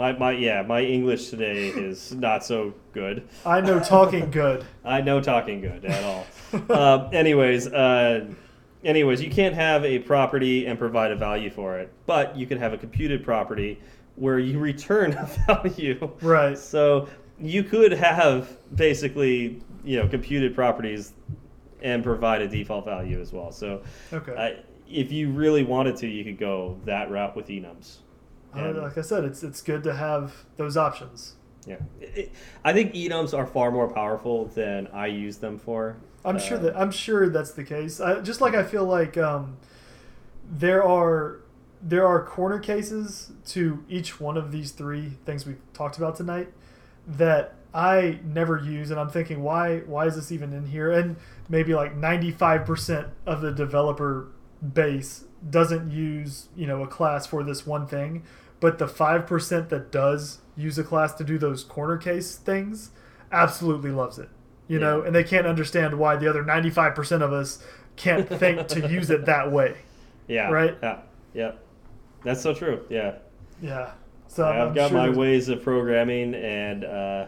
[0.00, 3.28] my, my yeah, my English today is not so good.
[3.44, 6.26] i know talking good I know talking good at all.
[6.70, 8.24] um, anyways, uh,
[8.82, 12.56] anyways, you can't have a property and provide a value for it, but you can
[12.56, 13.78] have a computed property
[14.16, 16.10] where you return a value.
[16.22, 17.06] right So
[17.38, 21.12] you could have basically, you know, computed properties
[21.82, 23.52] and provide a default value as well.
[23.52, 23.82] So
[24.14, 27.98] okay uh, if you really wanted to, you could go that route with enums.
[28.54, 31.34] Uh, And- like I said, it's it's good to have those options.
[31.66, 32.32] Yeah, It- it-
[32.64, 35.96] I think enums are far more powerful than I use them for.
[36.24, 38.00] I'm sure Uh, that I'm sure that's the case.
[38.00, 39.56] I, just like I feel like um,
[40.50, 41.40] there are
[41.82, 46.52] there are corner cases to each one of these three things we talked about tonight
[47.06, 50.90] that I never use, and I'm thinking why why is this even in here?
[50.90, 51.16] And
[51.48, 54.28] maybe like 95% of the developer
[54.60, 58.22] base doesn't use you know a class for this one thing,
[58.60, 62.90] but the five percent that does use a class to do those corner case things
[63.32, 64.28] absolutely loves it.
[64.68, 67.60] You know, and they can't understand why the other 95% of us
[67.96, 69.78] can't think to use it that way.
[70.28, 70.48] Yeah.
[70.48, 70.78] Right?
[70.80, 70.98] Yeah.
[71.34, 71.52] Yeah.
[72.22, 72.84] That's so true.
[72.88, 73.16] Yeah.
[73.60, 73.90] Yeah.
[74.28, 77.26] So I've I'm got sure my ways of programming, and uh,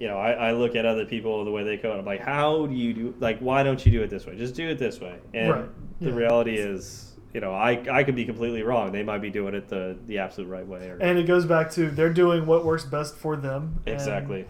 [0.00, 1.98] you know, I, I look at other people the way they code.
[1.98, 3.14] I'm like, how do you do?
[3.20, 4.34] Like, why don't you do it this way?
[4.36, 5.16] Just do it this way.
[5.34, 5.64] And Right.
[6.00, 8.90] the reality is, you know, I I could be completely wrong.
[8.92, 10.88] They might be doing it the the absolute right way.
[10.88, 13.80] Or, And it goes back to they're doing what works best for them.
[13.86, 14.46] and, exactly.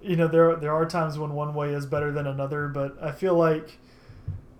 [0.00, 3.10] you know, there there are times when one way is better than another, but I
[3.12, 3.78] feel like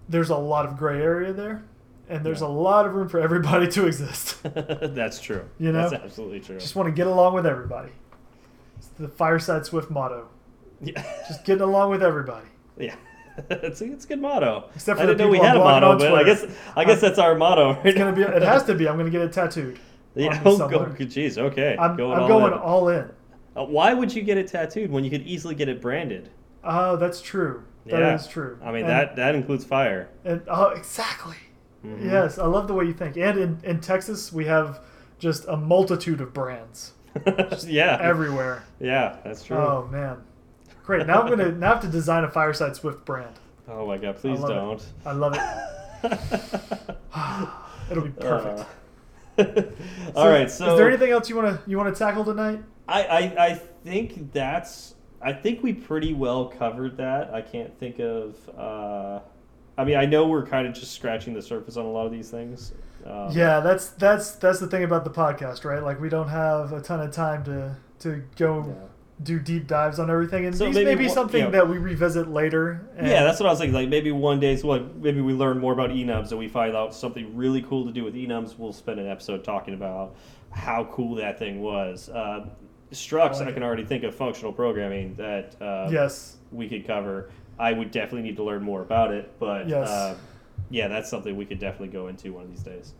[0.08, 1.62] there's a lot of gray area there,
[2.08, 2.48] and there's Yeah.
[2.48, 4.42] a lot of room for everybody to exist.
[4.44, 5.44] That's true.
[5.58, 5.88] You know?
[5.88, 6.58] That's absolutely true.
[6.58, 7.92] Just want to get along with everybody.
[9.02, 10.28] The Fireside Swift motto.
[10.80, 11.02] yeah.
[11.28, 12.46] Just getting along with everybody.
[12.78, 12.94] Yeah.
[13.50, 14.70] it's, a, it's a good motto.
[14.76, 16.44] Except I for the didn't know we had a I'm motto, but I guess
[16.76, 17.72] I guess that's our motto.
[17.74, 18.22] Right It's gonna be.
[18.22, 18.88] It has to be.
[18.88, 19.80] I'm gonna get it tattooed.
[20.14, 21.76] Yeah, oh, geez, okay.
[21.80, 22.58] I'm going I'm all going in.
[22.58, 23.10] all in.
[23.56, 26.28] Uh, why would you get it tattooed when you could easily get it branded?
[26.62, 27.64] Oh, that's true.
[27.86, 28.32] That is Yeah.
[28.32, 28.58] true.
[28.62, 30.10] I mean And- that that includes fire.
[30.24, 31.36] And oh, exactly.
[31.84, 32.04] Mhm.
[32.04, 33.16] Yes, I love the way you think.
[33.16, 34.80] And in, in Texas, we have
[35.18, 36.92] just a multitude of brands
[37.66, 37.98] yeah.
[38.00, 38.64] everywhere.
[38.80, 39.56] yeah, that's true.
[39.56, 40.22] Oh man,
[40.84, 41.06] great!
[41.06, 43.34] Now I'm gonna now I have to design a Fireside Swift brand.
[43.68, 44.46] Oh my god, please it.
[44.46, 44.84] don't.
[45.04, 45.40] I love it.
[47.90, 48.68] It'll be perfect.
[49.38, 49.44] Uh,
[50.14, 52.62] all right, so is there anything else you want to you want to tackle tonight?
[52.88, 53.54] I, I I
[53.84, 57.32] think that's I think we pretty well covered that.
[57.32, 58.36] I can't think of.
[58.56, 59.20] Uh,
[59.78, 62.12] I mean, I know we're kind of just scratching the surface on a lot of
[62.12, 62.72] these things.
[63.06, 65.82] Um, Yeah, that's that's that's the thing about the podcast, right?
[65.82, 68.74] Like we don't have a ton of time to to go Yeah.
[69.22, 71.50] do deep dives on everything, and So these maybe may be one- something you know-
[71.52, 72.86] that we revisit later.
[72.96, 73.74] And Yeah, that's what I was thinking.
[73.74, 76.74] Like maybe one day, so like maybe we learn more about enums and we find
[76.76, 78.58] out something really cool to do with enums.
[78.58, 80.14] We'll spend an episode talking about
[80.50, 82.08] how cool that thing was.
[82.08, 82.46] Uh,
[82.92, 83.66] structs, I like I can it.
[83.66, 87.30] already think of functional programming that uh, yes, we could cover.
[87.58, 89.88] I would definitely need to learn more about it, but Yes.
[89.88, 90.14] uh,
[90.72, 92.94] yeah, that's something we could definitely go into one of these days.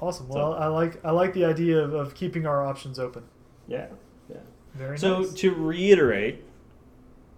[0.00, 0.26] awesome.
[0.30, 3.22] So- Well, I like I like the idea of, of keeping our options open.
[3.68, 3.86] Yeah,
[4.30, 4.38] yeah.
[4.74, 5.32] Very So nice.
[5.34, 6.42] to reiterate,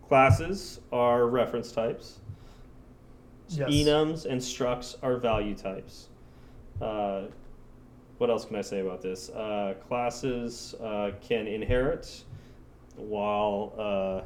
[0.08, 2.20] classes are reference types.
[3.48, 3.68] Yes.
[3.70, 6.08] Enums and structs are value types.
[6.80, 7.22] Uh,
[8.18, 9.28] what else can I say about this?
[9.30, 12.22] Uh, classes uh, can inherit,
[12.96, 14.20] while uh,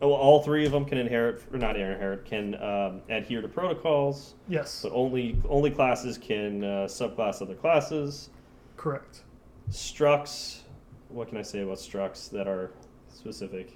[0.00, 4.34] well, all three of them can inherit, or not inherit, can um, adhere to protocols.
[4.48, 8.30] yes, But only only classes can uh, subclass other classes.
[8.76, 9.22] correct.
[9.70, 10.60] Structs.
[11.08, 12.70] What can I say about structs that are
[13.08, 13.72] specific?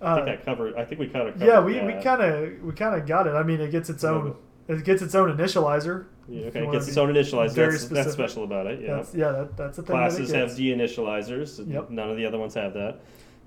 [0.00, 0.74] I Uh, think I covered.
[0.76, 1.40] I think we kind of.
[1.42, 3.34] yeah, we, we kind of we kind of got it.
[3.34, 4.36] I mean, it gets its own
[4.68, 6.06] it gets its own initializer.
[6.28, 7.52] Yeah, okay, it gets its own initializer.
[7.52, 8.80] very That's, that's special about it.
[8.82, 8.96] Yeah.
[8.96, 9.96] That's yeah, that, that's a thing.
[9.96, 11.66] that Classes have deinitializers.
[11.70, 11.90] Yep.
[11.90, 13.00] None of the other ones have that.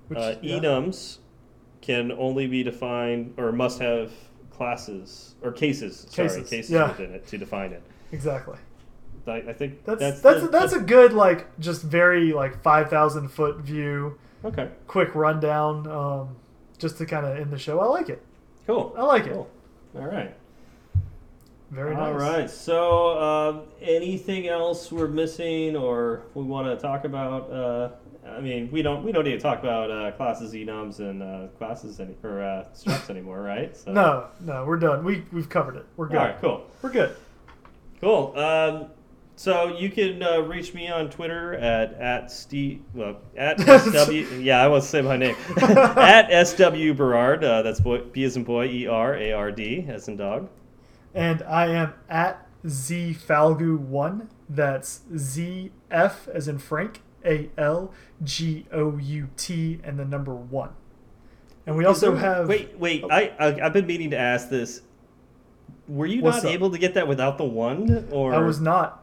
[0.08, 0.58] Which, uh, yeah.
[0.58, 1.18] enums
[1.82, 4.12] can only be defined or must have
[4.50, 6.06] classes or cases.
[6.08, 6.88] Sorry, Cases, cases yeah.
[6.88, 7.82] within it to define it.
[8.12, 8.56] Exactly.
[9.26, 12.88] I, I think That's that's that's the- that's, a good like just very like five
[12.90, 14.68] thousand foot view, okay.
[14.88, 16.36] quick rundown, um,
[16.78, 17.78] just to kind of end the show.
[17.80, 18.24] I like it.
[18.66, 18.94] Cool.
[18.96, 19.34] I like it.
[19.34, 19.48] All
[19.94, 20.34] right.
[21.70, 22.02] Very nice.
[22.02, 22.50] All right.
[22.50, 27.50] So, um, anything else we're missing or we want to talk about?
[27.50, 27.88] Uh,
[28.28, 31.48] I mean, we don't we don't need to talk about uh, classes, enums, and uh,
[31.58, 33.76] classes any, or uh, structs anymore, right?
[33.76, 35.04] So, No, no, we're done.
[35.04, 35.86] We we've covered it.
[35.96, 36.18] We're good.
[36.18, 36.40] All right.
[36.40, 36.66] Cool.
[36.82, 37.16] We're good.
[38.00, 38.32] Cool.
[38.38, 38.86] Um,
[39.34, 44.62] so you can uh, reach me on Twitter at at Steve well at SW yeah
[44.62, 48.66] I was say my name at SW Berard uh, that's boy, B as in boy
[48.66, 50.48] E R A R D as in dog
[51.14, 54.28] And I am at Z Falgout one.
[54.48, 57.92] That's Z F as in Frank A L
[58.22, 60.70] G O U T and the number one.
[61.66, 63.08] And we also there- have wait wait oh.
[63.10, 64.82] I, I I've been meaning to ask this
[65.88, 66.54] were you What's not up?
[66.54, 69.00] able to get that without the one or I was not.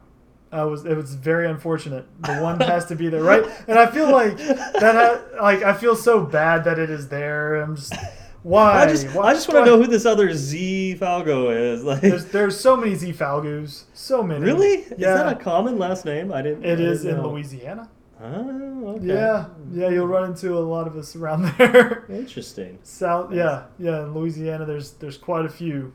[0.51, 0.83] I was.
[0.83, 2.07] It was very unfortunate.
[2.23, 3.43] The one has to be there, right?
[3.67, 4.95] And I feel like that.
[5.35, 7.57] Ha- like I feel so bad that it is there.
[7.61, 7.93] I'm just.
[8.43, 8.83] Why?
[8.83, 12.01] I just Why- I just want to know who this other Z Falgout is like
[12.01, 13.83] There's there's so many Z Falgouts.
[13.93, 14.43] So many.
[14.43, 17.29] really is that a common last name I didn't It I didn't in know.
[17.29, 17.89] Louisiana.
[18.21, 19.05] Oh, okay.
[19.07, 19.89] Yeah, yeah.
[19.89, 22.05] You'll run into a lot of us around there.
[22.09, 22.79] Interesting.
[22.83, 23.33] South.
[23.33, 24.03] Yeah, yeah.
[24.03, 25.93] In Louisiana, there's there's quite a few.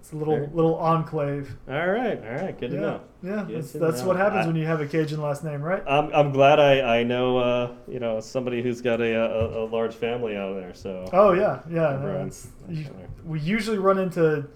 [0.00, 1.56] It's a little little enclave.
[1.68, 3.00] All right, all right, good yeah, to know.
[3.22, 3.44] yeah.
[3.44, 4.08] Good That's, that's know.
[4.08, 5.82] what happens I- when you have a Cajun last name, right?
[5.86, 9.66] I'm, I'm glad I, I know uh, you know somebody who's got a, a, a
[9.66, 10.74] large family out there.
[10.74, 11.98] So Oh yeah, yeah.
[12.02, 12.30] no,
[13.24, 14.48] we usually run into,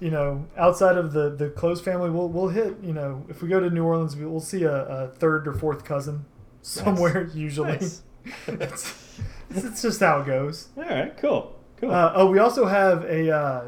[0.00, 2.76] you know, outside of the the close family, we'll we'll hit.
[2.82, 5.52] You know, if we go to New Orleans, we- we'll see a, a third or
[5.54, 6.24] fourth cousin
[6.62, 7.24] somewhere.
[7.34, 8.02] Usually, Nice.
[8.46, 9.20] it's,
[9.50, 10.68] it's just how it goes.
[10.76, 11.90] all right, cool, cool.
[11.90, 13.64] Uh, oh, we also have a uh,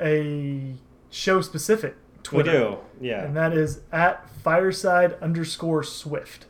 [0.00, 0.74] a
[1.10, 2.50] show specific Twitter.
[2.52, 6.46] we do, yeah, and that is at fireside underscore swift.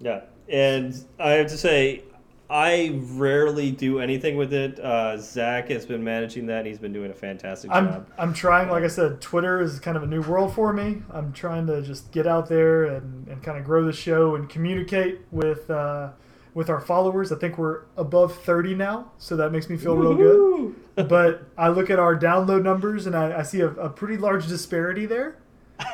[0.00, 0.22] yeah.
[0.50, 2.04] And I have to say,
[2.50, 4.80] I rarely do anything with it.
[4.80, 6.58] Uh, Zach has been managing that.
[6.58, 8.10] and He's been doing a fantastic I'm job.
[8.16, 11.02] I'm trying, like I said, Twitter is kind of a new world for me.
[11.10, 14.48] I'm trying to just get out there and, and kind of grow the show and
[14.48, 16.10] communicate with uh,
[16.54, 17.30] with our followers.
[17.32, 20.74] I think we're above 30 now, so that makes me feel real good.
[21.08, 24.48] But I look at our download numbers and I, I see a, a pretty large
[24.48, 25.36] disparity there.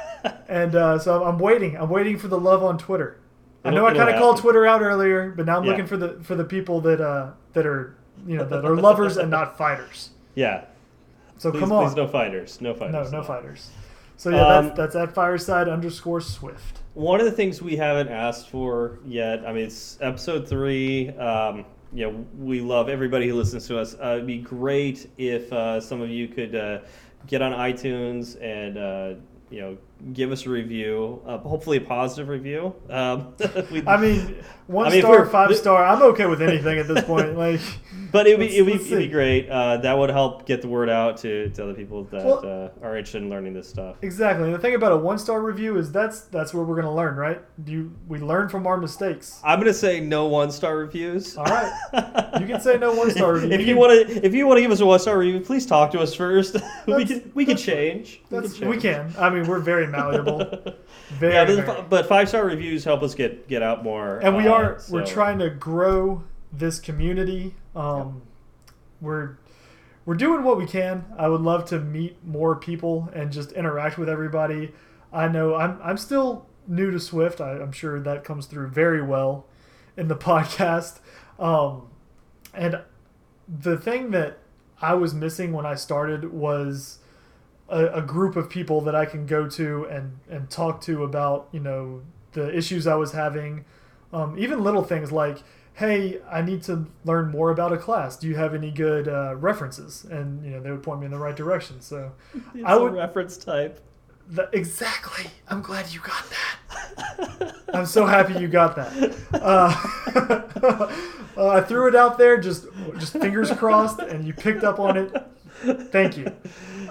[0.48, 1.76] And uh, so I'm waiting.
[1.76, 3.18] I'm waiting for the love on Twitter.
[3.64, 4.38] I know I kind of called.
[4.38, 5.70] Twitter out earlier, but now I'm Yeah.
[5.70, 7.96] looking for the for the people that uh, that are
[8.26, 10.10] you know that are lovers and not fighters.
[10.34, 10.64] yeah,
[11.38, 11.86] So please, come on.
[11.86, 13.10] please, no fighters, no fighters.
[13.12, 13.70] No, no fighters.
[14.16, 16.80] So yeah, Um, that's, that's at fireside underscore swift.
[16.94, 21.08] One of the things we haven't asked for yet, I mean, it's episode three.
[21.10, 23.94] Um, you know, we love everybody who listens to us.
[23.94, 26.78] Uh, it'd be great if uh, some of you could uh,
[27.26, 29.14] get on iTunes and, uh,
[29.50, 29.76] you know,
[30.12, 32.74] give us a review, uh, hopefully a positive review.
[32.90, 33.34] Um,
[33.70, 34.36] we- I mean,
[34.66, 35.84] one I mean, star, five star.
[35.84, 37.34] I'm okay with anything at this point.
[37.44, 37.60] Like,
[38.12, 39.48] but it'd be, it'd, be, it'd be great.
[39.48, 42.84] Uh, that would help get the word out to, to other people that Well- uh,
[42.86, 43.96] are interested in learning this stuff.
[44.02, 44.44] exactly.
[44.46, 47.16] And the thing about a one star review is that's that's where we're gonna learn,
[47.16, 47.40] right?
[47.64, 49.40] Do you, we learn from our mistakes?
[49.44, 51.36] I'm gonna say no one star reviews.
[51.36, 51.72] All right.
[52.40, 53.50] You can say no one-star review.
[53.52, 55.40] If You you want to, if you want to give us a one star review,
[55.40, 56.56] please talk to us first.
[56.86, 58.20] we can we can change.
[58.30, 59.12] We That's can we can.
[59.18, 60.74] I mean, we're very malleable.
[61.10, 61.82] Very, yeah, but, very.
[61.88, 64.18] but five star reviews help us get get out more.
[64.18, 68.22] and we uh, are we're trying to grow this community um,
[69.00, 69.36] we're
[70.04, 73.98] we're doing what we can i would love to meet more people and just interact
[73.98, 74.72] with everybody
[75.12, 79.02] i know i'm, I'm still new to swift I, i'm sure that comes through very
[79.02, 79.46] well
[79.96, 81.00] in the podcast
[81.38, 81.88] um,
[82.52, 82.80] and
[83.48, 84.38] the thing that
[84.80, 86.98] i was missing when i started was
[87.68, 91.48] a, a group of people that I can go to and and talk to about
[91.52, 92.02] you know
[92.32, 93.64] the issues I was having,
[94.12, 95.38] um, even little things like,
[95.74, 98.16] hey, I need to learn more about a class.
[98.16, 100.04] Do you have any good uh, references?
[100.10, 101.80] And you know they would point me in the right direction.
[101.80, 102.12] So
[102.54, 103.80] It's I a would- reference type.
[104.34, 107.54] th- exactly, I'm glad you got that.
[107.72, 109.14] I'm so happy you got that.
[109.34, 109.74] Uh,
[111.36, 112.66] uh, I threw it out there, just
[112.98, 115.12] just fingers crossed, and you picked up on it.
[115.92, 116.32] Thank you.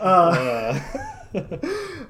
[0.04, 0.80] Uh,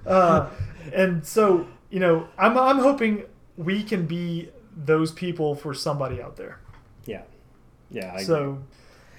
[0.06, 0.50] Uh,
[0.94, 3.24] and so you know, I'm I'm hoping
[3.56, 6.60] we can be those people for somebody out there.
[7.06, 7.22] yeah,
[7.90, 8.08] yeah.
[8.08, 8.24] I agree.
[8.26, 8.64] so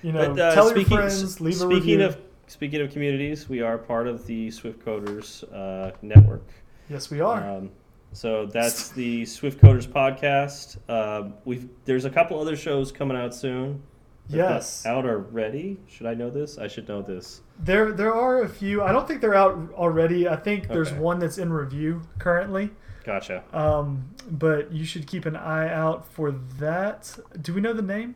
[0.02, 1.70] you know, But, uh, tell speaking, your friends, leave a speaking
[2.00, 2.04] review.
[2.04, 2.18] of
[2.48, 6.46] speaking of communities, we are part of the Swift Coders uh, network.
[6.90, 7.48] Yes, we are.
[7.48, 7.70] Um,
[8.12, 10.76] so that's the Swift Coders podcast.
[10.88, 13.82] Uh, we've there's a couple other shows coming out soon.
[14.28, 14.86] Yes.
[14.86, 15.78] out already.
[15.86, 16.56] Should I know this?
[16.58, 17.42] I should know this.
[17.58, 18.82] There there are a few.
[18.82, 20.28] I don't think they're out already.
[20.28, 20.98] I think there's Okay.
[20.98, 22.70] one that's in review currently.
[23.04, 23.44] Gotcha.
[23.52, 27.18] Um, but you should keep an eye out for that.
[27.40, 28.14] Do we know the name?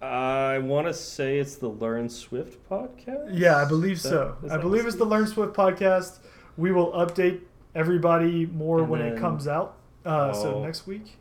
[0.00, 3.28] I want to say it's the Learn Swift podcast.
[3.32, 4.36] Yeah, I believe that- so.
[4.50, 6.18] I believe it's the Learn Swift podcast.
[6.56, 7.40] We will update
[7.74, 9.76] everybody more And when it comes out.
[10.04, 10.62] Uh, So Oh.
[10.64, 11.18] next week.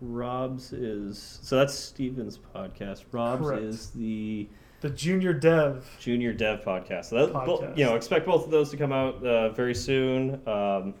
[0.00, 3.04] Rob's is so that's Steven's podcast.
[3.12, 3.62] Rob's Correct.
[3.62, 4.48] is the
[4.80, 5.84] The junior dev.
[5.98, 7.06] Junior Dev podcast.
[7.06, 7.76] So that, Podcast.
[7.76, 10.40] you know, expect both of those to come out uh, very soon.
[10.48, 10.94] Um,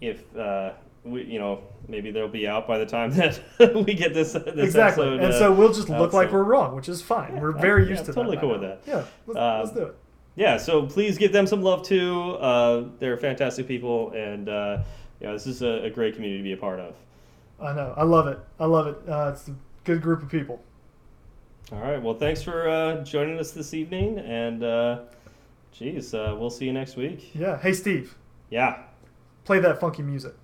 [0.00, 0.72] if uh,
[1.04, 3.40] we, you know, maybe they'll be out by the time that
[3.86, 4.32] we get this.
[4.34, 5.06] this exactly.
[5.06, 7.34] episode, and uh, so we'll just look like so- we're wrong, which is fine.
[7.34, 8.40] Yeah, we're very used to totally that.
[8.42, 8.80] cool with that.
[8.86, 9.96] Yeah, let's, Um, let's do it.
[10.36, 10.56] yeah.
[10.56, 12.32] So please give them some love too.
[12.40, 14.78] Uh, they're fantastic people, and uh,
[15.20, 16.94] yeah, this is a, a great community to be a part of.
[17.60, 17.94] I know.
[17.96, 18.38] I love it.
[18.60, 18.96] I love it.
[19.08, 19.54] Uh, it's a
[19.84, 20.62] good group of people.
[21.72, 22.00] All right.
[22.00, 24.98] Well, thanks for uh, joining us this evening, and uh,
[25.72, 27.34] geez, uh, we'll see you next week.
[27.34, 27.58] Yeah.
[27.58, 28.14] Hey, Steve,
[28.50, 28.82] Yeah.
[29.44, 30.34] play that funky music.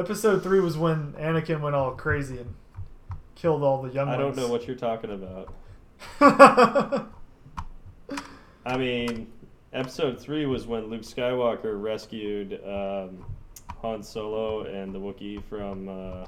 [0.00, 2.54] Episode three was when Anakin went all crazy and
[3.34, 5.52] killed all the young I don't know what you're talking about.
[8.64, 9.30] I mean,
[9.74, 13.26] episode three was when Luke Skywalker rescued um,
[13.82, 16.26] Han Solo and the Wookiee from uh,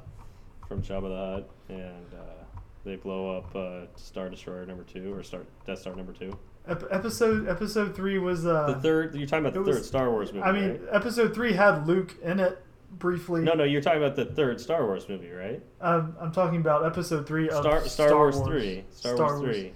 [0.68, 2.44] from Jabba the Hutt, and uh,
[2.84, 6.36] they blow up uh, Star Destroyer number two or Star Death Star number two.
[6.68, 10.10] Ep- episode episode three was uh, The third, you're talking about the was- third Star
[10.10, 10.44] Wars movie.
[10.44, 10.80] I mean, right?
[10.92, 12.62] episode three had Luke in it
[12.99, 13.43] briefly.
[13.43, 15.61] no, no, you're talking about the third Star Wars movie, right?
[15.80, 18.84] Um, I'm talking about episode three of Star Star, Wars, three.
[18.90, 19.57] Star, Star Wars, Wars.
[19.57, 19.72] three.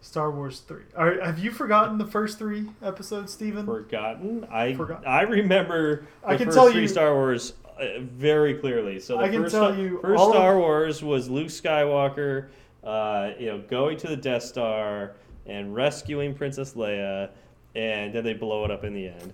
[0.00, 0.82] Star Wars three.
[0.96, 3.66] All right, have you forgotten the first three episodes, Stephen?
[3.66, 4.46] Forgotten.
[4.50, 8.54] I Forgot- I remember the I can first tell three you- Star Wars uh, very
[8.54, 9.00] clearly.
[9.00, 12.46] So the I can first tell Star, you first all of- Wars was Luke Skywalker,
[12.84, 15.12] uh, you know, going to the Death Star
[15.46, 17.30] and rescuing Princess Leia,
[17.74, 19.32] and then they blow it up in the end.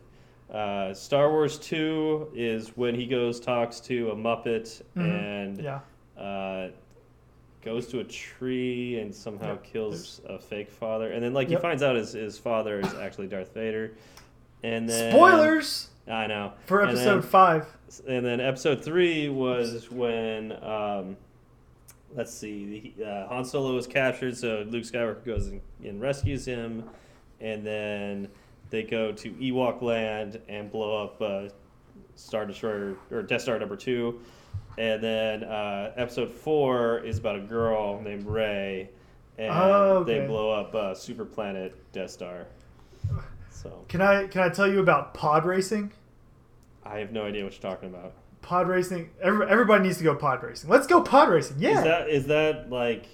[0.54, 5.02] Uh, Star Wars Two is when he goes talks to a Muppet Mhm.
[5.02, 5.80] and yeah.
[6.22, 6.68] uh,
[7.62, 11.58] goes to a tree and somehow Yep, kills a fake father, and then like Yep.
[11.58, 13.92] he finds out his, his father is actually Darth Vader.
[14.62, 17.66] And then Spoilers I know for And episode then- five.
[18.06, 21.16] and then episode three was when um,
[22.14, 26.84] let's see, uh, Han Solo was captured, so Luke Skywalker goes and, and rescues him,
[27.40, 28.28] and then
[28.70, 31.48] they go to Ewok land and blow up uh,
[32.16, 34.20] Star Destroyer or Death Star number two,
[34.78, 38.90] and then uh, episode four is about a girl named Rey,
[39.38, 40.20] and Oh, okay.
[40.20, 42.46] they blow up uh, Super Planet Death Star.
[43.50, 45.92] So Can I can I tell you about pod racing?
[46.84, 48.12] I have no idea what you're talking about.
[48.42, 49.08] Pod racing.
[49.22, 50.68] Every, everybody needs to go pod racing.
[50.68, 51.56] Let's go pod racing.
[51.60, 51.78] Yeah.
[51.78, 53.06] Is that is that like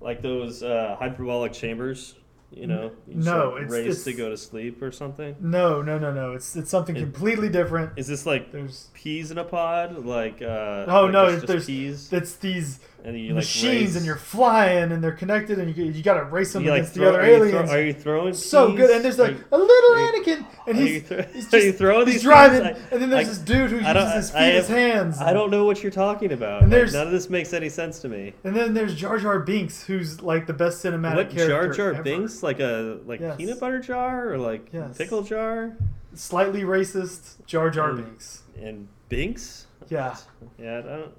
[0.00, 2.14] like those uh, hyperbolic chambers?
[2.50, 5.36] You know, you no, like, it's- race it's- to go to sleep or something.
[5.38, 6.32] no, no, no, no.
[6.32, 7.92] It's it's something It- completely different.
[7.98, 10.04] Is this like There's peas in a pod?
[10.06, 13.96] Like uh, oh like no, it's there's peas, it's these and you like machines race.
[13.96, 16.78] and you're flying and they're connected and you you got to race them You, like,
[16.80, 17.70] against throw- the other are you throw- aliens.
[17.70, 18.34] are you throwing?
[18.34, 18.76] so peas?
[18.76, 21.58] good and there's like you- a little Anakin and are he's, you thro- he's are
[21.58, 22.62] you throwing he's these driving?
[22.62, 25.18] I- and then there's I- this dude who uses his feet I as hands.
[25.20, 26.62] I don't know what you're talking about.
[26.62, 28.34] And Like, none of this makes any sense to me.
[28.44, 31.92] And then there's Jar Jar Binks, who's like the best cinematic What character Jar Jar
[31.94, 32.02] ever.
[32.02, 32.42] Binks?
[32.42, 33.36] Like a like Yes.
[33.36, 34.96] peanut butter jar or like Yes.
[34.98, 35.76] pickle jar
[36.14, 37.96] Slightly racist Jar Jar Mm.
[38.04, 38.42] Binks.
[38.60, 39.66] and Binks?
[39.88, 40.16] Yeah.
[40.58, 41.12] Yeah, I don't.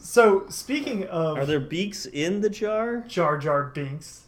[0.00, 3.04] So speaking of Are there beaks in the jar?
[3.06, 4.24] Jar Jar Binks,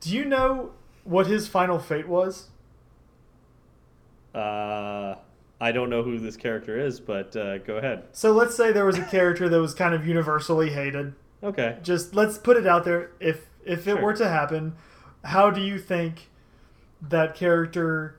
[0.00, 0.72] do you know
[1.04, 2.48] what his final fate was?
[4.34, 5.16] Uh,
[5.60, 8.04] I don't know who this character is, but uh, go ahead.
[8.12, 11.14] So let's say there was a character that was kind of universally hated.
[11.42, 11.78] Okay.
[11.82, 13.10] Just let's put it out there.
[13.18, 14.02] If if it Sure.
[14.02, 14.74] were to happen,
[15.24, 16.28] how do you think
[17.02, 18.18] that character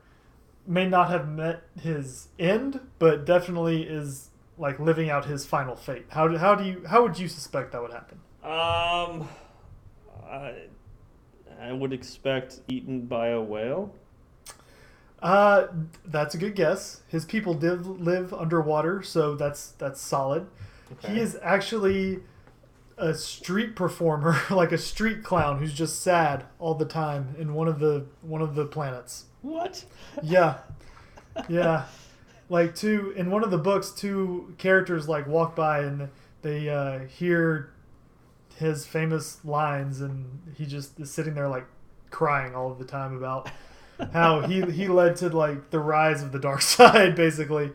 [0.66, 4.28] may not have met his end, but definitely is
[4.58, 6.06] like living out his final fate?
[6.08, 8.18] How do, how do you how would you suspect that would happen?
[8.42, 9.28] Um,
[10.28, 10.54] I,
[11.60, 13.94] I would expect eaten by a whale.
[15.22, 15.68] Uh,
[16.04, 17.02] that's a good guess.
[17.06, 20.48] His people did live underwater, so that's that's solid.
[20.92, 21.14] Okay.
[21.14, 22.20] He is actually
[22.98, 27.68] a street performer, like a street clown who's just sad all the time in one
[27.68, 29.26] of the one of the planets.
[29.42, 29.84] What?
[30.22, 30.58] Yeah,
[31.48, 31.84] yeah.
[32.48, 36.10] Like two in one of the books, two characters like walk by and
[36.42, 37.70] they uh, hear
[38.56, 41.66] his famous lines, and he just is sitting there like
[42.10, 43.50] crying all of the time about
[44.12, 47.70] how he he led to like the rise of the dark side, basically.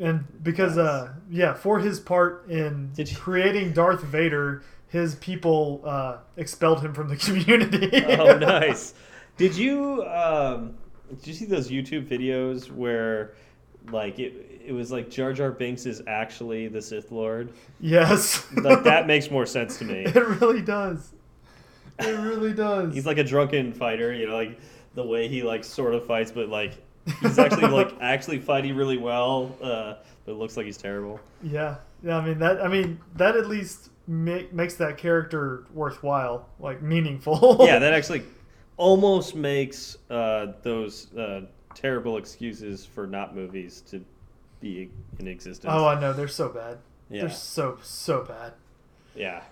[0.00, 6.18] And because uh yeah, for his part in you- creating Darth Vader, his people uh,
[6.36, 7.90] expelled him from the community.
[8.06, 8.94] oh, nice.
[9.36, 10.76] Did you um,
[11.08, 13.34] did you see those YouTube videos where
[13.90, 17.52] like it it was like Jar Jar Binks is actually the Sith Lord?
[17.80, 18.46] Yes.
[18.54, 20.04] Like that makes more sense to me.
[20.04, 21.12] It really does.
[21.98, 22.94] It really does.
[22.94, 24.60] He's like a drunken fighter, you know, like
[24.94, 26.74] the way he like sort of fights, but like
[27.20, 29.56] he's actually like actually fighting really well.
[29.62, 29.94] Uh,
[30.24, 31.18] but it looks like he's terrible.
[31.42, 32.18] yeah, yeah.
[32.18, 32.60] I mean that.
[32.60, 37.56] I mean that at least make, makes that character worthwhile, like meaningful.
[37.60, 38.22] yeah, that actually
[38.78, 41.42] almost makes uh, those uh,
[41.74, 44.02] terrible excuses for not movies to
[44.60, 45.70] be in existence.
[45.72, 46.78] oh, I know they're so bad.
[47.10, 48.54] yeah, They're so so bad.
[49.14, 49.42] yeah.